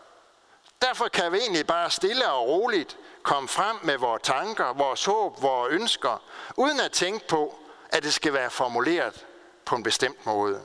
Derfor 0.81 1.07
kan 1.07 1.31
vi 1.31 1.37
egentlig 1.37 1.67
bare 1.67 1.91
stille 1.91 2.31
og 2.31 2.47
roligt 2.47 2.97
komme 3.23 3.49
frem 3.49 3.77
med 3.83 3.97
vores 3.97 4.21
tanker, 4.23 4.73
vores 4.73 5.05
håb, 5.05 5.41
vores 5.41 5.73
ønsker, 5.73 6.23
uden 6.55 6.79
at 6.79 6.91
tænke 6.91 7.27
på, 7.27 7.59
at 7.89 8.03
det 8.03 8.13
skal 8.13 8.33
være 8.33 8.49
formuleret 8.49 9.25
på 9.65 9.75
en 9.75 9.83
bestemt 9.83 10.25
måde. 10.25 10.61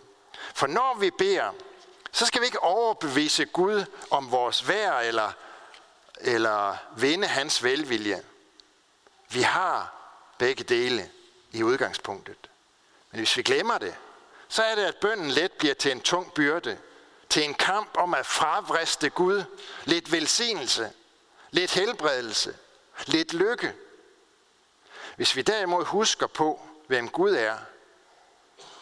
For 0.55 0.67
når 0.67 0.97
vi 0.99 1.11
beder, 1.11 1.51
så 2.13 2.27
skal 2.27 2.41
vi 2.41 2.47
ikke 2.47 2.63
overbevise 2.63 3.45
Gud 3.45 3.85
om 4.11 4.31
vores 4.31 4.69
værd 4.69 5.07
eller, 5.07 5.33
eller 6.21 6.77
vinde 6.97 7.27
hans 7.27 7.65
velvilje. 7.65 8.23
Vi 9.29 9.43
har 9.43 9.95
begge 10.39 10.65
dele 10.65 11.11
i 11.53 11.63
udgangspunktet. 11.63 12.52
Men 13.13 13.19
hvis 13.19 13.37
vi 13.37 13.43
glemmer 13.43 13.79
det, 13.79 13.95
så 14.49 14.63
er 14.63 14.75
det, 14.75 14.83
at 14.83 14.97
bønden 14.97 15.31
let 15.31 15.53
bliver 15.53 15.75
til 15.75 15.93
en 15.93 16.01
tung 16.01 16.35
byrde, 16.35 16.79
til 17.29 17.45
en 17.45 17.55
kamp 17.55 17.97
om 17.97 18.15
at 18.15 18.27
fravriste 18.27 19.11
Gud, 19.11 19.45
lidt 19.85 20.13
velsignelse, 20.13 20.93
lidt 21.51 21.71
helbredelse, 21.71 22.57
lidt 23.07 23.33
lykke. 23.33 23.75
Hvis 25.17 25.37
vi 25.37 25.43
derimod 25.43 25.85
husker 25.85 26.27
på, 26.27 26.61
hvem 26.87 27.09
Gud 27.09 27.35
er, 27.35 27.59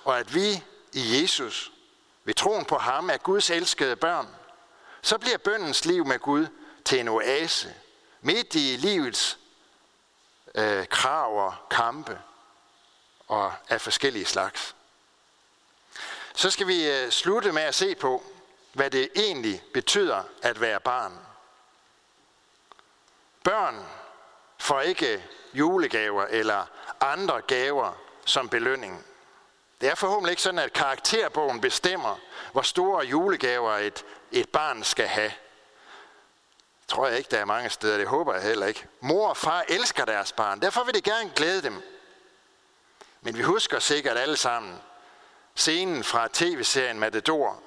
og 0.05 0.19
at 0.19 0.35
vi 0.35 0.65
i 0.93 1.23
Jesus, 1.23 1.73
ved 2.25 2.35
troen 2.35 2.65
på 2.65 2.79
ham, 2.79 3.11
er 3.11 3.17
Guds 3.17 3.51
elskede 3.51 3.97
børn, 3.97 4.29
så 5.03 5.19
bliver 5.19 5.39
bøndens 5.39 5.85
liv 5.85 6.07
med 6.07 6.19
Gud 6.19 6.47
til 6.85 7.01
en 7.01 7.09
oase, 7.09 7.75
midt 8.21 8.55
i 8.55 8.77
livets 8.77 9.39
øh, 10.55 10.87
krav 10.87 11.47
og 11.47 11.55
kampe 11.71 12.19
og 13.31 13.53
af 13.69 13.81
forskellige 13.81 14.25
slags. 14.25 14.75
Så 16.35 16.51
skal 16.51 16.67
vi 16.67 16.91
øh, 16.91 17.11
slutte 17.11 17.53
med 17.53 17.63
at 17.63 17.75
se 17.75 17.95
på, 17.95 18.23
hvad 18.73 18.91
det 18.91 19.09
egentlig 19.17 19.63
betyder 19.75 20.23
at 20.43 20.61
være 20.61 20.81
barn. 20.81 21.19
Børn 23.45 23.87
får 24.59 24.81
ikke 24.81 25.25
julegaver 25.55 26.25
eller 26.25 26.67
andre 27.01 27.41
gaver 27.41 27.93
som 28.25 28.49
belønning. 28.49 29.07
Det 29.81 29.89
er 29.89 29.95
forhåbentlig 29.95 30.31
ikke 30.31 30.43
sådan, 30.43 30.59
at 30.59 30.73
karakterbogen 30.73 31.61
bestemmer, 31.61 32.17
hvor 32.53 32.63
store 32.63 33.07
julegaver 33.07 33.73
et, 33.73 34.05
et 34.33 34.49
barn 34.49 34.85
skal 34.85 35.07
have. 35.07 35.33
Det 36.81 36.89
tror 36.89 37.07
jeg 37.07 37.19
ikke, 37.19 37.31
der 37.31 37.39
er 37.39 37.45
mange 37.45 37.71
steder. 37.71 37.99
Det 37.99 38.09
håber 38.09 38.35
jeg 38.35 38.43
heller 38.43 38.67
ikke. 38.67 38.87
Mor 39.01 39.29
og 39.29 39.37
far 39.37 39.65
elsker 39.69 40.05
deres 40.05 40.33
barn. 40.33 40.63
Derfor 40.63 40.85
vil 40.85 40.95
de 40.95 41.03
gerne 41.03 41.31
glæde 41.37 41.63
dem. 41.63 41.83
Men 43.21 43.37
vi 43.37 43.43
husker 43.43 43.79
sikkert 43.79 44.17
alle 44.17 44.37
sammen 44.37 44.81
scenen 45.55 46.05
fra 46.05 46.29
tv-serien 46.33 46.99
Matador, 46.99 47.63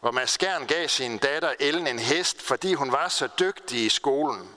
hvor 0.00 0.10
Mads 0.10 0.30
Skjern 0.30 0.66
gav 0.66 0.88
sin 0.88 1.18
datter 1.18 1.54
Ellen 1.60 1.86
en 1.86 1.98
hest, 1.98 2.42
fordi 2.42 2.74
hun 2.74 2.92
var 2.92 3.08
så 3.08 3.28
dygtig 3.38 3.84
i 3.84 3.88
skolen. 3.88 4.56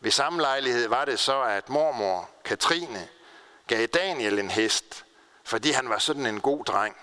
Ved 0.00 0.10
samme 0.10 0.40
lejlighed 0.40 0.88
var 0.88 1.04
det 1.04 1.18
så, 1.18 1.42
at 1.42 1.68
mormor 1.68 2.30
Katrine 2.44 3.08
gav 3.66 3.86
Daniel 3.86 4.38
en 4.38 4.50
hest, 4.50 5.04
fordi 5.44 5.70
han 5.70 5.88
var 5.88 5.98
sådan 5.98 6.26
en 6.26 6.40
god 6.40 6.64
dreng. 6.64 6.96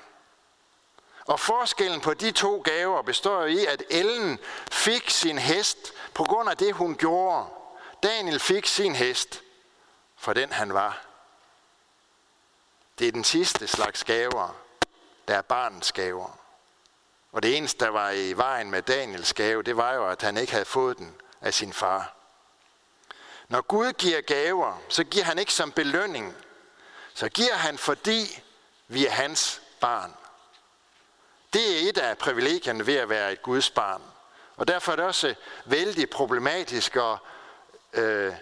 Og 1.25 1.39
forskellen 1.39 2.01
på 2.01 2.13
de 2.13 2.31
to 2.31 2.61
gaver 2.65 3.01
består 3.01 3.45
i, 3.45 3.65
at 3.65 3.83
Ellen 3.89 4.39
fik 4.71 5.09
sin 5.09 5.37
hest 5.37 5.93
på 6.13 6.23
grund 6.23 6.49
af 6.49 6.57
det, 6.57 6.73
hun 6.73 6.95
gjorde. 6.95 7.45
Daniel 8.03 8.39
fik 8.39 8.65
sin 8.65 8.95
hest 8.95 9.41
for 10.17 10.33
den, 10.33 10.51
han 10.51 10.73
var. 10.73 11.12
Det 12.99 13.07
er 13.07 13.11
den 13.11 13.23
sidste 13.23 13.67
slags 13.67 14.03
gaver, 14.03 14.55
der 15.27 15.37
er 15.37 15.41
barnets 15.41 15.91
gaver. 15.91 16.39
Og 17.31 17.43
det 17.43 17.57
eneste, 17.57 17.85
der 17.85 17.91
var 17.91 18.11
i 18.11 18.33
vejen 18.33 18.71
med 18.71 18.81
Daniels 18.81 19.33
gave, 19.33 19.63
det 19.63 19.77
var 19.77 19.93
jo, 19.93 20.07
at 20.07 20.21
han 20.21 20.37
ikke 20.37 20.51
havde 20.51 20.65
fået 20.65 20.97
den 20.97 21.15
af 21.41 21.53
sin 21.53 21.73
far. 21.73 22.15
Når 23.47 23.61
Gud 23.61 23.93
giver 23.93 24.21
gaver, 24.21 24.81
så 24.89 25.03
giver 25.03 25.25
han 25.25 25.39
ikke 25.39 25.53
som 25.53 25.71
belønning. 25.71 26.35
Så 27.13 27.29
giver 27.29 27.53
han, 27.53 27.77
fordi 27.77 28.43
vi 28.87 29.05
er 29.05 29.11
hans 29.11 29.61
barn. 29.79 30.13
Det 31.53 31.61
er 31.85 31.89
et 31.89 31.97
af 31.97 32.17
privilegierne 32.17 32.87
ved 32.87 32.95
at 32.95 33.09
være 33.09 33.31
et 33.31 33.41
Guds 33.41 33.69
barn. 33.69 34.01
Og 34.55 34.67
derfor 34.67 34.91
er 34.91 34.95
det 34.95 35.05
også 35.05 35.35
vældig 35.65 36.09
problematisk 36.09 36.95
og 36.95 37.17
øh, 37.93 38.33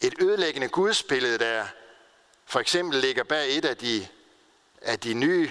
et 0.00 0.14
ødelæggende 0.20 0.68
gudsbillede, 0.68 1.38
der 1.38 1.66
for 2.46 2.60
eksempel 2.60 3.00
ligger 3.00 3.24
bag 3.24 3.56
et 3.56 3.64
af 3.64 3.76
de, 3.76 4.08
af 4.82 5.00
de 5.00 5.14
nye 5.14 5.50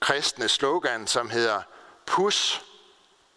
kristne 0.00 0.48
slogan, 0.48 1.06
som 1.06 1.30
hedder 1.30 1.62
Push, 2.06 2.62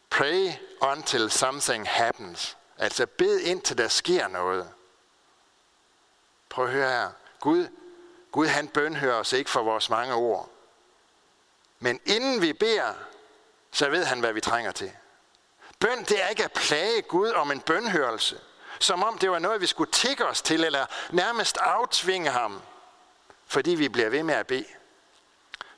pray 0.10 0.52
until 0.82 1.32
something 1.32 1.90
happens. 1.90 2.58
Altså 2.78 3.06
bed 3.06 3.40
indtil 3.40 3.78
der 3.78 3.88
sker 3.88 4.28
noget. 4.28 4.70
Prøv 6.50 6.66
at 6.66 6.72
høre 6.72 6.90
her. 6.90 7.10
Gud, 7.40 7.68
Gud 8.32 8.48
han 8.48 8.68
bønhører 8.68 9.16
os 9.16 9.34
ikke 9.34 9.50
for 9.50 9.64
vores 9.64 9.90
mange 9.90 10.14
ord. 10.14 10.50
Men 11.80 12.00
inden 12.06 12.42
vi 12.42 12.54
beder, 12.54 12.94
så 13.72 13.90
ved 13.90 14.04
han, 14.06 14.20
hvad 14.20 14.34
vi 14.34 14.42
trænger 14.42 14.72
til. 14.72 14.92
Bøn, 15.80 16.04
det 16.04 16.24
er 16.24 16.28
ikke 16.28 16.44
at 16.44 16.52
plage 16.52 17.02
Gud 17.02 17.30
om 17.30 17.52
en 17.52 17.62
bønhørelse. 17.62 18.40
Som 18.80 19.04
om 19.04 19.18
det 19.18 19.32
var 19.32 19.40
noget, 19.40 19.62
vi 19.62 19.66
skulle 19.66 19.92
tikke 19.92 20.26
os 20.26 20.42
til, 20.42 20.64
eller 20.64 20.86
nærmest 21.12 21.58
aftvinge 21.58 22.30
ham, 22.30 22.62
fordi 23.48 23.76
vi 23.76 23.90
bliver 23.90 24.10
ved 24.10 24.24
med 24.24 24.36
at 24.36 24.48
bede. 24.48 24.66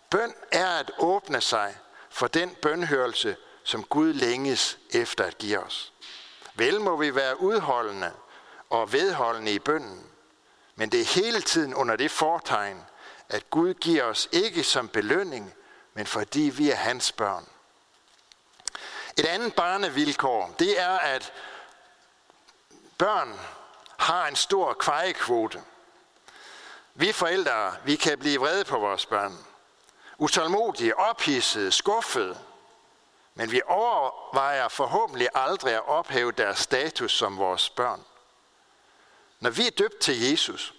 Bøn 0.09 0.33
er 0.51 0.67
at 0.67 0.91
åbne 0.97 1.41
sig 1.41 1.77
for 2.09 2.27
den 2.27 2.55
bønhørelse, 2.61 3.37
som 3.63 3.83
Gud 3.83 4.13
længes 4.13 4.77
efter 4.91 5.23
at 5.23 5.37
give 5.37 5.59
os. 5.59 5.93
Vel 6.55 6.81
må 6.81 6.95
vi 6.95 7.15
være 7.15 7.41
udholdende 7.41 8.11
og 8.69 8.93
vedholdende 8.93 9.51
i 9.51 9.59
bønnen, 9.59 10.03
men 10.75 10.89
det 10.89 11.01
er 11.01 11.21
hele 11.21 11.41
tiden 11.41 11.73
under 11.73 11.95
det 11.95 12.11
fortegn, 12.11 12.85
at 13.29 13.49
Gud 13.49 13.73
giver 13.73 14.03
os 14.03 14.29
ikke 14.31 14.63
som 14.63 14.89
belønning, 14.89 15.53
men 15.93 16.05
fordi 16.05 16.51
vi 16.57 16.71
er 16.71 16.75
hans 16.75 17.11
børn. 17.11 17.47
Et 19.17 19.25
andet 19.25 19.55
barnevilkår, 19.55 20.55
det 20.59 20.79
er, 20.79 20.97
at 20.97 21.33
børn 22.97 23.39
har 23.97 24.27
en 24.27 24.35
stor 24.35 24.73
kvejekvote. 24.73 25.61
Vi 26.99 27.11
forældre, 27.11 27.75
vi 27.85 27.95
kan 27.95 28.19
blive 28.19 28.39
vrede 28.39 28.63
på 28.63 28.79
vores 28.79 29.05
børn. 29.05 29.45
Utålmodige, 30.17 30.99
ophidsede, 30.99 31.71
skuffede. 31.71 32.37
Men 33.35 33.51
vi 33.51 33.61
overvejer 33.65 34.67
forhåbentlig 34.67 35.29
aldrig 35.33 35.73
at 35.73 35.87
ophæve 35.87 36.31
deres 36.31 36.59
status 36.59 37.17
som 37.17 37.37
vores 37.37 37.69
børn. 37.69 38.03
Når 39.39 39.49
vi 39.49 39.67
er 39.67 39.71
døbt 39.71 39.99
til 39.99 40.29
Jesus, 40.29 40.73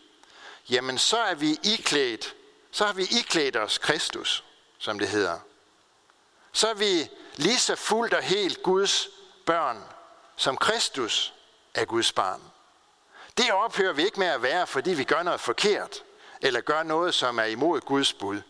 jamen 0.70 0.98
så 0.98 1.18
er 1.18 1.34
vi 1.34 1.58
iklædt, 1.62 2.34
så 2.70 2.86
har 2.86 2.92
vi 2.92 3.02
iklædt 3.02 3.56
os 3.56 3.78
Kristus, 3.78 4.44
som 4.78 4.98
det 4.98 5.08
hedder. 5.08 5.38
Så 6.52 6.68
er 6.68 6.74
vi 6.74 7.10
lige 7.36 7.58
så 7.58 7.76
fuldt 7.76 8.14
og 8.14 8.22
helt 8.22 8.62
Guds 8.62 9.08
børn, 9.46 9.84
som 10.36 10.56
Kristus 10.56 11.34
er 11.74 11.84
Guds 11.84 12.12
barn. 12.12 12.42
Det 13.36 13.52
ophører 13.52 13.92
vi 13.92 14.04
ikke 14.04 14.20
med 14.20 14.26
at 14.26 14.42
være, 14.42 14.66
fordi 14.66 14.90
vi 14.90 15.04
gør 15.04 15.22
noget 15.22 15.40
forkert, 15.40 16.04
eller 16.40 16.60
gør 16.60 16.82
noget, 16.82 17.14
som 17.14 17.38
er 17.38 17.44
imod 17.44 17.80
Guds 17.80 18.12
bud. 18.12 18.40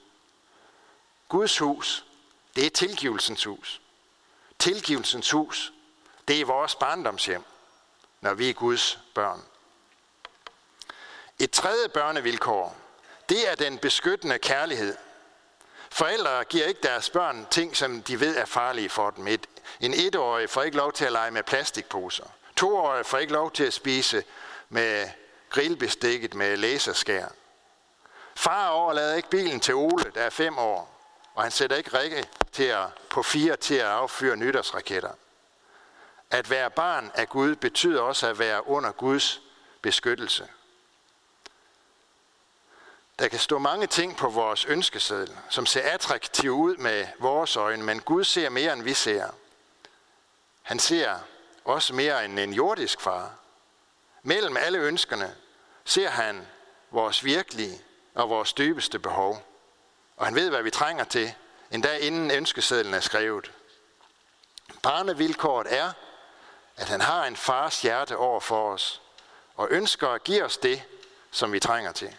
Guds 1.29 1.59
hus, 1.59 2.05
det 2.57 2.66
er 2.66 2.70
tilgivelsens 2.70 3.44
hus. 3.44 3.81
Tilgivelsens 4.59 5.31
hus, 5.31 5.72
det 6.29 6.40
er 6.40 6.44
vores 6.44 6.74
barndomshjem, 6.74 7.44
når 8.20 8.35
vi 8.35 8.51
er 8.51 8.55
Guds 8.55 8.98
børn. 9.14 9.42
Et 11.38 11.51
tredje 11.51 11.88
børnevilkår, 11.88 12.77
det 13.29 13.51
er 13.51 13.55
den 13.55 13.79
beskyttende 13.79 14.38
kærlighed. 14.38 14.96
Forældre 15.90 16.44
giver 16.44 16.66
ikke 16.66 16.81
deres 16.83 17.11
børn 17.11 17.46
ting, 17.51 17.77
som 17.77 18.03
de 18.03 18.20
ved 18.20 18.37
er 18.37 18.44
farlige 18.44 18.88
for 18.88 19.11
dem. 19.11 19.27
Et, 19.27 19.46
en 19.81 19.94
etårig 19.94 20.51
får 20.51 20.62
ikke 20.62 20.77
lov 20.77 20.92
til 20.92 21.05
at 21.05 21.12
lege 21.12 21.31
med 21.31 21.42
plastikposer. 21.42 22.24
Toårige 22.57 23.05
får 23.05 23.18
ikke 23.18 23.33
lov 23.33 23.51
til 23.51 23.64
at 23.64 23.72
spise 23.74 24.24
med 24.68 25.09
grillbestikket 25.51 26.35
med 26.35 26.57
laserskær. 26.57 27.29
Far 28.38 28.68
overlader 28.68 29.14
ikke 29.14 29.31
bilen 29.31 29.61
til 29.61 29.74
Ole, 29.74 30.05
der 30.14 30.22
er 30.22 30.31
fem 30.31 30.59
år, 30.59 31.01
og 31.35 31.42
han 31.42 31.53
sætter 31.53 31.77
ikke 31.77 31.98
Rikke 31.98 32.29
til 32.53 32.64
at, 32.64 32.87
på 33.11 33.22
fire 33.22 33.57
til 33.57 33.74
at 33.74 33.87
affyre 33.87 34.37
nytårsraketter. 34.37 35.11
At 36.31 36.51
være 36.51 36.70
barn 36.70 37.11
af 37.14 37.29
Gud 37.29 37.57
betyder 37.57 38.01
også 38.01 38.27
at 38.27 38.38
være 38.38 38.68
under 38.68 38.92
Guds 38.92 39.40
beskyttelse. 39.83 40.48
Der 43.18 43.29
kan 43.29 43.38
stå 43.38 43.59
mange 43.59 43.87
ting 43.87 44.16
på 44.16 44.29
vores 44.29 44.64
ønskeseddel, 44.64 45.37
som 45.48 45.66
ser 45.66 45.92
attraktive 45.92 46.53
ud 46.53 46.77
med 46.77 47.07
vores 47.18 47.57
øjne, 47.57 47.85
men 47.85 48.01
Gud 48.01 48.24
ser 48.24 48.48
mere, 48.48 48.72
end 48.72 48.83
vi 48.83 48.94
ser. 48.94 49.31
Han 50.62 50.79
ser 50.79 51.18
også 51.64 51.94
mere 51.94 52.24
end 52.24 52.38
en 52.38 52.53
jordisk 52.53 53.01
far. 53.01 53.35
Mellem 54.22 54.57
alle 54.57 54.79
ønskerne 54.79 55.37
ser 55.85 56.11
han 56.11 56.46
vores 56.90 57.24
virkelige 57.24 57.85
og 58.18 58.31
vores 58.31 58.52
dybeste 58.52 58.98
behov. 58.98 59.42
Og 60.16 60.26
han 60.26 60.35
ved, 60.35 60.50
hvad 60.50 60.62
vi 60.62 60.70
trænger 60.70 61.04
til, 61.04 61.35
endda 61.70 61.96
inden 61.96 62.31
ønskesedlen 62.31 62.94
er 62.94 63.00
skrevet. 63.00 63.52
Barnevilkåret 64.83 65.66
er, 65.70 65.92
at 66.76 66.88
han 66.88 67.00
har 67.00 67.24
en 67.24 67.37
fars 67.37 67.83
hjerte 67.83 68.16
over 68.16 68.40
for 68.40 68.72
os, 68.72 69.02
og 69.54 69.68
ønsker 69.70 70.09
at 70.09 70.24
give 70.24 70.44
os 70.44 70.57
det, 70.57 70.83
som 71.31 71.52
vi 71.52 71.61
trænger 71.61 71.92
til. 71.92 72.16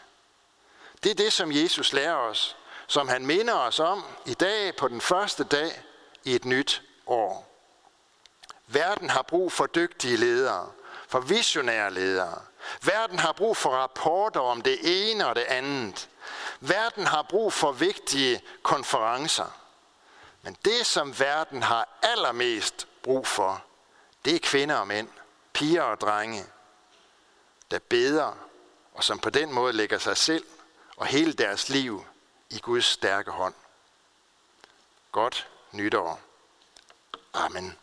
Det 1.03 1.11
er 1.11 1.15
det, 1.15 1.33
som 1.33 1.51
Jesus 1.51 1.93
lærer 1.93 2.15
os, 2.15 2.57
som 2.87 3.07
han 3.07 3.25
minder 3.25 3.55
os 3.55 3.79
om 3.79 4.05
i 4.25 4.33
dag 4.33 4.75
på 4.75 4.87
den 4.87 5.01
første 5.01 5.43
dag 5.43 5.83
i 6.23 6.35
et 6.35 6.45
nyt 6.45 6.81
år. 7.07 7.49
Verden 8.67 9.09
har 9.09 9.21
brug 9.21 9.51
for 9.51 9.65
dygtige 9.65 10.17
ledere, 10.17 10.71
for 11.07 11.19
visionære 11.19 11.93
ledere. 11.93 12.41
Verden 12.81 13.19
har 13.19 13.31
brug 13.31 13.57
for 13.57 13.69
rapporter 13.69 14.39
om 14.39 14.61
det 14.61 14.79
ene 14.83 15.27
og 15.27 15.35
det 15.35 15.41
andet. 15.41 16.09
Verden 16.59 17.07
har 17.07 17.21
brug 17.21 17.53
for 17.53 17.71
vigtige 17.71 18.41
konferencer. 18.63 19.59
Men 20.41 20.57
det, 20.65 20.85
som 20.85 21.19
verden 21.19 21.63
har 21.63 21.99
allermest 22.01 22.87
brug 23.03 23.27
for, 23.27 23.63
det 24.25 24.35
er 24.35 24.39
kvinder 24.39 24.75
og 24.75 24.87
mænd, 24.87 25.09
piger 25.53 25.81
og 25.81 26.01
drenge, 26.01 26.45
der 27.71 27.79
beder, 27.79 28.37
og 28.93 29.03
som 29.03 29.19
på 29.19 29.29
den 29.29 29.53
måde 29.53 29.73
lægger 29.73 29.97
sig 29.97 30.17
selv 30.17 30.45
og 30.97 31.05
hele 31.05 31.33
deres 31.33 31.69
liv 31.69 32.05
i 32.49 32.59
Guds 32.59 32.85
stærke 32.85 33.31
hånd. 33.31 33.53
Godt 35.11 35.47
nytår. 35.71 36.21
Amen. 37.33 37.77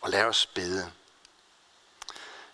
Og 0.00 0.10
lad 0.10 0.24
os 0.24 0.46
bede. 0.46 0.92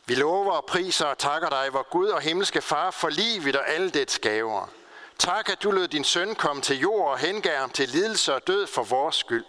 Vi 0.07 0.15
lover 0.15 0.53
og 0.53 0.65
priser 0.65 1.07
og 1.07 1.19
takker 1.19 1.49
dig, 1.49 1.69
hvor 1.71 1.91
Gud 1.91 2.09
og 2.09 2.21
himmelske 2.21 2.63
Far, 2.63 2.91
for 2.91 3.09
livet 3.09 3.57
og 3.57 3.69
alle 3.69 3.91
dets 3.91 4.19
gaver. 4.19 4.69
Tak, 5.19 5.49
at 5.49 5.63
du 5.63 5.71
lod 5.71 5.89
din 5.89 6.05
søn 6.05 6.35
komme 6.35 6.63
til 6.63 6.79
jord 6.79 7.11
og 7.11 7.19
hengav 7.19 7.57
ham 7.57 7.71
til 7.71 7.89
lidelse 7.89 8.35
og 8.35 8.47
død 8.47 8.67
for 8.67 8.83
vores 8.83 9.17
skyld. 9.17 9.45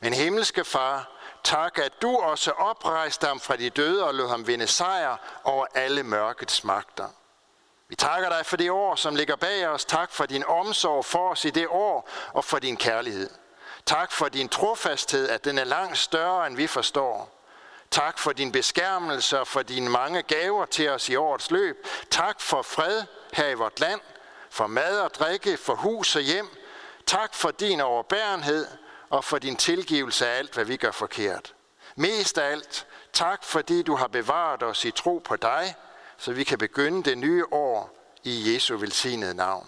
Men 0.00 0.12
himmelske 0.12 0.64
far, 0.64 1.10
tak, 1.44 1.78
at 1.78 1.92
du 2.02 2.16
også 2.16 2.50
oprejste 2.50 3.26
ham 3.26 3.40
fra 3.40 3.56
de 3.56 3.70
døde 3.70 4.04
og 4.04 4.14
lod 4.14 4.28
ham 4.28 4.46
vinde 4.46 4.66
sejr 4.66 5.16
over 5.44 5.66
alle 5.74 6.02
mørkets 6.02 6.64
magter. 6.64 7.08
Vi 7.88 7.96
takker 7.96 8.28
dig 8.28 8.46
for 8.46 8.56
det 8.56 8.70
år, 8.70 8.94
som 8.94 9.16
ligger 9.16 9.36
bag 9.36 9.68
os. 9.68 9.84
Tak 9.84 10.12
for 10.12 10.26
din 10.26 10.44
omsorg 10.44 11.04
for 11.04 11.30
os 11.30 11.44
i 11.44 11.50
det 11.50 11.66
år 11.70 12.08
og 12.32 12.44
for 12.44 12.58
din 12.58 12.76
kærlighed. 12.76 13.30
Tak 13.86 14.12
for 14.12 14.28
din 14.28 14.48
trofasthed, 14.48 15.28
at 15.28 15.44
den 15.44 15.58
er 15.58 15.64
langt 15.64 15.98
større, 15.98 16.46
end 16.46 16.56
vi 16.56 16.66
forstår. 16.66 17.33
Tak 17.94 18.18
for 18.18 18.32
din 18.32 18.52
beskærmelse 18.52 19.40
og 19.40 19.46
for 19.46 19.62
dine 19.62 19.90
mange 19.90 20.22
gaver 20.22 20.66
til 20.66 20.88
os 20.88 21.08
i 21.08 21.16
årets 21.16 21.50
løb. 21.50 21.86
Tak 22.10 22.40
for 22.40 22.62
fred 22.62 23.02
her 23.32 23.48
i 23.48 23.54
vort 23.54 23.80
land, 23.80 24.00
for 24.50 24.66
mad 24.66 25.00
og 25.00 25.14
drikke, 25.14 25.56
for 25.56 25.74
hus 25.74 26.16
og 26.16 26.22
hjem. 26.22 26.48
Tak 27.06 27.34
for 27.34 27.50
din 27.50 27.80
overbærenhed 27.80 28.66
og 29.10 29.24
for 29.24 29.38
din 29.38 29.56
tilgivelse 29.56 30.26
af 30.26 30.38
alt, 30.38 30.54
hvad 30.54 30.64
vi 30.64 30.76
gør 30.76 30.90
forkert. 30.90 31.54
Mest 31.96 32.38
af 32.38 32.50
alt, 32.50 32.86
tak 33.12 33.44
fordi 33.44 33.82
du 33.82 33.94
har 33.94 34.06
bevaret 34.06 34.62
os 34.62 34.84
i 34.84 34.90
tro 34.90 35.22
på 35.24 35.36
dig, 35.36 35.74
så 36.18 36.32
vi 36.32 36.44
kan 36.44 36.58
begynde 36.58 37.10
det 37.10 37.18
nye 37.18 37.44
år 37.52 37.96
i 38.24 38.54
Jesu 38.54 38.76
velsignede 38.76 39.34
navn. 39.34 39.66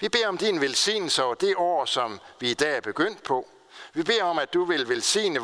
Vi 0.00 0.08
beder 0.08 0.28
om 0.28 0.38
din 0.38 0.60
velsignelse 0.60 1.24
over 1.24 1.34
det 1.34 1.54
år, 1.56 1.84
som 1.84 2.20
vi 2.40 2.50
i 2.50 2.54
dag 2.54 2.76
er 2.76 2.80
begyndt 2.80 3.22
på. 3.22 3.48
Vi 3.92 4.02
beder 4.02 4.24
om, 4.24 4.38
at 4.38 4.54
du 4.54 4.64
vil 4.64 4.88
velsigne 4.88 5.40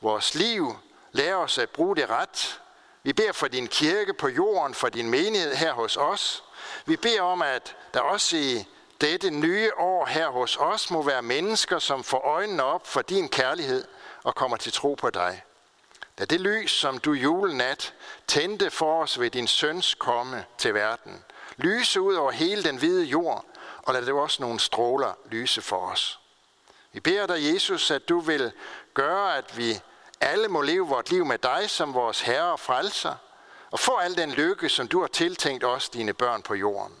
vores 0.00 0.34
liv, 0.34 0.76
Lær 1.12 1.34
os 1.34 1.58
at 1.58 1.70
bruge 1.70 1.96
det 1.96 2.10
ret. 2.10 2.60
Vi 3.02 3.12
beder 3.12 3.32
for 3.32 3.48
din 3.48 3.66
kirke 3.66 4.14
på 4.14 4.28
jorden, 4.28 4.74
for 4.74 4.88
din 4.88 5.10
menighed 5.10 5.54
her 5.54 5.72
hos 5.72 5.96
os. 5.96 6.44
Vi 6.86 6.96
beder 6.96 7.22
om, 7.22 7.42
at 7.42 7.76
der 7.94 8.00
også 8.00 8.36
i 8.36 8.64
dette 9.00 9.30
nye 9.30 9.70
år 9.76 10.06
her 10.06 10.28
hos 10.28 10.56
os 10.56 10.90
må 10.90 11.02
være 11.02 11.22
mennesker, 11.22 11.78
som 11.78 12.04
får 12.04 12.18
øjnene 12.18 12.62
op 12.62 12.86
for 12.86 13.02
din 13.02 13.28
kærlighed 13.28 13.84
og 14.22 14.34
kommer 14.34 14.56
til 14.56 14.72
tro 14.72 14.94
på 14.94 15.10
dig. 15.10 15.42
Da 16.18 16.24
det 16.24 16.40
lys, 16.40 16.70
som 16.70 16.98
du 16.98 17.12
julenat 17.12 17.94
tændte 18.26 18.70
for 18.70 19.02
os 19.02 19.20
ved 19.20 19.30
din 19.30 19.46
søns 19.46 19.94
komme 19.94 20.44
til 20.58 20.74
verden, 20.74 21.24
lyse 21.56 22.00
ud 22.00 22.14
over 22.14 22.30
hele 22.30 22.62
den 22.62 22.76
hvide 22.76 23.04
jord, 23.04 23.44
og 23.82 23.94
lad 23.94 24.02
det 24.02 24.14
også 24.14 24.42
nogle 24.42 24.60
stråler 24.60 25.12
lyse 25.30 25.62
for 25.62 25.76
os. 25.76 26.20
Vi 26.92 27.00
beder 27.00 27.26
dig, 27.26 27.54
Jesus, 27.54 27.90
at 27.90 28.08
du 28.08 28.20
vil 28.20 28.52
gøre, 28.94 29.36
at 29.36 29.58
vi 29.58 29.80
alle 30.20 30.48
må 30.48 30.60
leve 30.60 30.88
vort 30.88 31.10
liv 31.10 31.24
med 31.24 31.38
dig 31.38 31.70
som 31.70 31.94
vores 31.94 32.20
herre 32.20 32.52
og 32.52 32.60
frelser, 32.60 33.14
og 33.70 33.80
få 33.80 33.96
al 33.96 34.16
den 34.16 34.30
lykke, 34.30 34.68
som 34.68 34.88
du 34.88 35.00
har 35.00 35.08
tiltænkt 35.08 35.64
os, 35.64 35.88
dine 35.88 36.12
børn 36.12 36.42
på 36.42 36.54
jorden. 36.54 36.96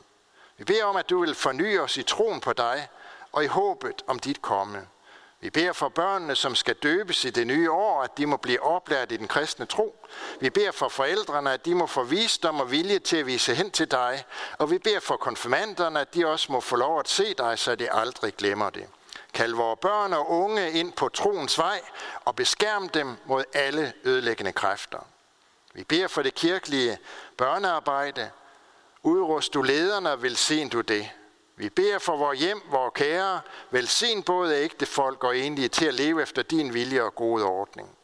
Vi 0.58 0.64
beder 0.64 0.84
om, 0.84 0.96
at 0.96 1.10
du 1.10 1.20
vil 1.20 1.34
forny 1.34 1.78
os 1.78 1.96
i 1.96 2.02
troen 2.02 2.40
på 2.40 2.52
dig 2.52 2.88
og 3.32 3.44
i 3.44 3.46
håbet 3.46 4.02
om 4.06 4.18
dit 4.18 4.42
komme. 4.42 4.86
Vi 5.40 5.50
beder 5.50 5.72
for 5.72 5.88
børnene, 5.88 6.36
som 6.36 6.54
skal 6.54 6.74
døbes 6.74 7.24
i 7.24 7.30
det 7.30 7.46
nye 7.46 7.70
år, 7.70 8.02
at 8.02 8.18
de 8.18 8.26
må 8.26 8.36
blive 8.36 8.62
oplært 8.62 9.12
i 9.12 9.16
den 9.16 9.28
kristne 9.28 9.66
tro. 9.66 10.06
Vi 10.40 10.50
beder 10.50 10.72
for 10.72 10.88
forældrene, 10.88 11.52
at 11.52 11.64
de 11.64 11.74
må 11.74 11.86
få 11.86 12.02
visdom 12.02 12.60
og 12.60 12.70
vilje 12.70 12.98
til 12.98 13.16
at 13.16 13.26
vise 13.26 13.54
hen 13.54 13.70
til 13.70 13.90
dig. 13.90 14.24
Og 14.58 14.70
vi 14.70 14.78
beder 14.78 15.00
for 15.00 15.16
konfirmanderne, 15.16 16.00
at 16.00 16.14
de 16.14 16.26
også 16.26 16.52
må 16.52 16.60
få 16.60 16.76
lov 16.76 17.00
at 17.00 17.08
se 17.08 17.34
dig, 17.34 17.58
så 17.58 17.74
de 17.74 17.92
aldrig 17.92 18.34
glemmer 18.34 18.70
det. 18.70 18.86
Kald 19.34 19.54
vores 19.54 19.78
børn 19.82 20.12
og 20.12 20.30
unge 20.30 20.70
ind 20.72 20.92
på 20.92 21.08
troens 21.08 21.58
vej 21.58 21.80
og 22.24 22.36
beskærm 22.36 22.88
dem 22.88 23.16
mod 23.24 23.44
alle 23.52 23.92
ødelæggende 24.04 24.52
kræfter. 24.52 24.98
Vi 25.74 25.84
beder 25.84 26.08
for 26.08 26.22
det 26.22 26.34
kirkelige 26.34 26.98
børnearbejde. 27.36 28.30
Udrust 29.02 29.54
du 29.54 29.62
lederne 29.62 30.22
velsign 30.22 30.68
du 30.68 30.80
det. 30.80 31.10
Vi 31.56 31.68
beder 31.68 31.98
for 31.98 32.16
vores 32.16 32.40
hjem, 32.40 32.62
vores 32.70 32.92
kære, 32.94 33.40
velsign 33.70 34.22
både 34.22 34.56
ægte 34.56 34.86
folk 34.86 35.24
og 35.24 35.38
enlige 35.38 35.68
til 35.68 35.86
at 35.86 35.94
leve 35.94 36.22
efter 36.22 36.42
din 36.42 36.74
vilje 36.74 37.02
og 37.02 37.14
gode 37.14 37.44
ordning. 37.44 37.97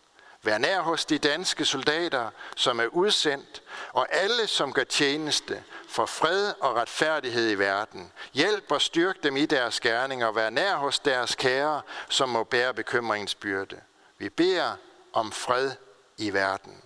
Vær 0.44 0.58
nær 0.58 0.80
hos 0.80 1.04
de 1.04 1.18
danske 1.18 1.64
soldater, 1.64 2.30
som 2.56 2.80
er 2.80 2.86
udsendt, 2.86 3.62
og 3.92 4.06
alle, 4.10 4.46
som 4.46 4.72
gør 4.72 4.84
tjeneste 4.84 5.64
for 5.88 6.06
fred 6.06 6.52
og 6.60 6.74
retfærdighed 6.74 7.50
i 7.50 7.54
verden. 7.54 8.12
Hjælp 8.32 8.72
og 8.72 8.82
styrk 8.82 9.22
dem 9.22 9.36
i 9.36 9.46
deres 9.46 9.80
gerninger, 9.80 10.26
og 10.26 10.34
vær 10.34 10.50
nær 10.50 10.76
hos 10.76 10.98
deres 10.98 11.34
kære, 11.34 11.82
som 12.08 12.28
må 12.28 12.44
bære 12.44 12.74
bekymringens 12.74 13.34
byrde. 13.34 13.80
Vi 14.18 14.28
beder 14.28 14.76
om 15.12 15.32
fred 15.32 15.70
i 16.16 16.32
verden. 16.32 16.82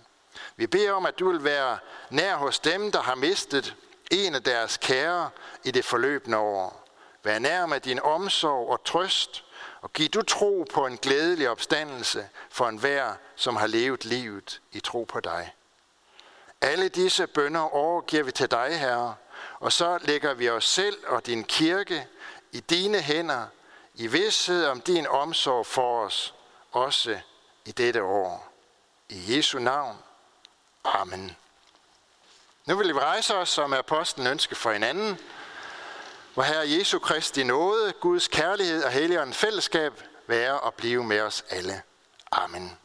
Vi 0.55 0.67
beder 0.67 0.91
om, 0.91 1.05
at 1.05 1.19
du 1.19 1.31
vil 1.31 1.43
være 1.43 1.77
nær 2.09 2.35
hos 2.35 2.59
dem, 2.59 2.91
der 2.91 3.01
har 3.01 3.15
mistet 3.15 3.75
en 4.11 4.35
af 4.35 4.43
deres 4.43 4.77
kære 4.77 5.29
i 5.63 5.71
det 5.71 5.85
forløbende 5.85 6.37
år. 6.37 6.87
Vær 7.23 7.39
nær 7.39 7.65
med 7.65 7.79
din 7.79 7.99
omsorg 7.99 8.69
og 8.69 8.83
trøst, 8.83 9.43
og 9.81 9.93
giv 9.93 10.09
du 10.09 10.21
tro 10.21 10.65
på 10.73 10.85
en 10.85 10.97
glædelig 10.97 11.49
opstandelse 11.49 12.29
for 12.49 12.69
enhver, 12.69 13.13
som 13.35 13.55
har 13.55 13.67
levet 13.67 14.05
livet 14.05 14.61
i 14.71 14.79
tro 14.79 15.03
på 15.03 15.19
dig. 15.19 15.53
Alle 16.61 16.89
disse 16.89 17.27
bønder 17.27 17.75
overgiver 17.75 18.23
vi 18.23 18.31
til 18.31 18.51
dig, 18.51 18.79
Herre, 18.79 19.15
og 19.59 19.71
så 19.71 19.99
lægger 20.01 20.33
vi 20.33 20.49
os 20.49 20.65
selv 20.67 20.97
og 21.07 21.25
din 21.25 21.43
kirke 21.43 22.07
i 22.51 22.59
dine 22.59 23.01
hænder, 23.01 23.45
i 23.95 24.07
vidsthed 24.07 24.65
om 24.65 24.81
din 24.81 25.07
omsorg 25.07 25.65
for 25.65 26.05
os, 26.05 26.33
også 26.71 27.19
i 27.65 27.71
dette 27.71 28.03
år. 28.03 28.51
I 29.09 29.37
Jesu 29.37 29.59
navn. 29.59 29.97
Amen. 30.83 31.35
Nu 32.65 32.75
vil 32.75 32.87
vi 32.87 32.99
rejse 32.99 33.35
os, 33.35 33.49
som 33.49 33.73
apostlen 33.73 34.27
ønsker 34.27 34.55
for 34.55 34.71
hinanden, 34.71 35.19
hvor 36.33 36.43
Herre 36.43 36.69
Jesu 36.69 36.99
Kristi 36.99 37.43
nåde, 37.43 37.93
Guds 37.99 38.27
kærlighed 38.27 38.83
og 38.83 38.91
Helligåndens 38.91 39.37
fællesskab 39.37 39.93
være 40.27 40.59
og 40.59 40.73
blive 40.73 41.03
med 41.03 41.21
os 41.21 41.45
alle. 41.49 41.81
Amen. 42.31 42.77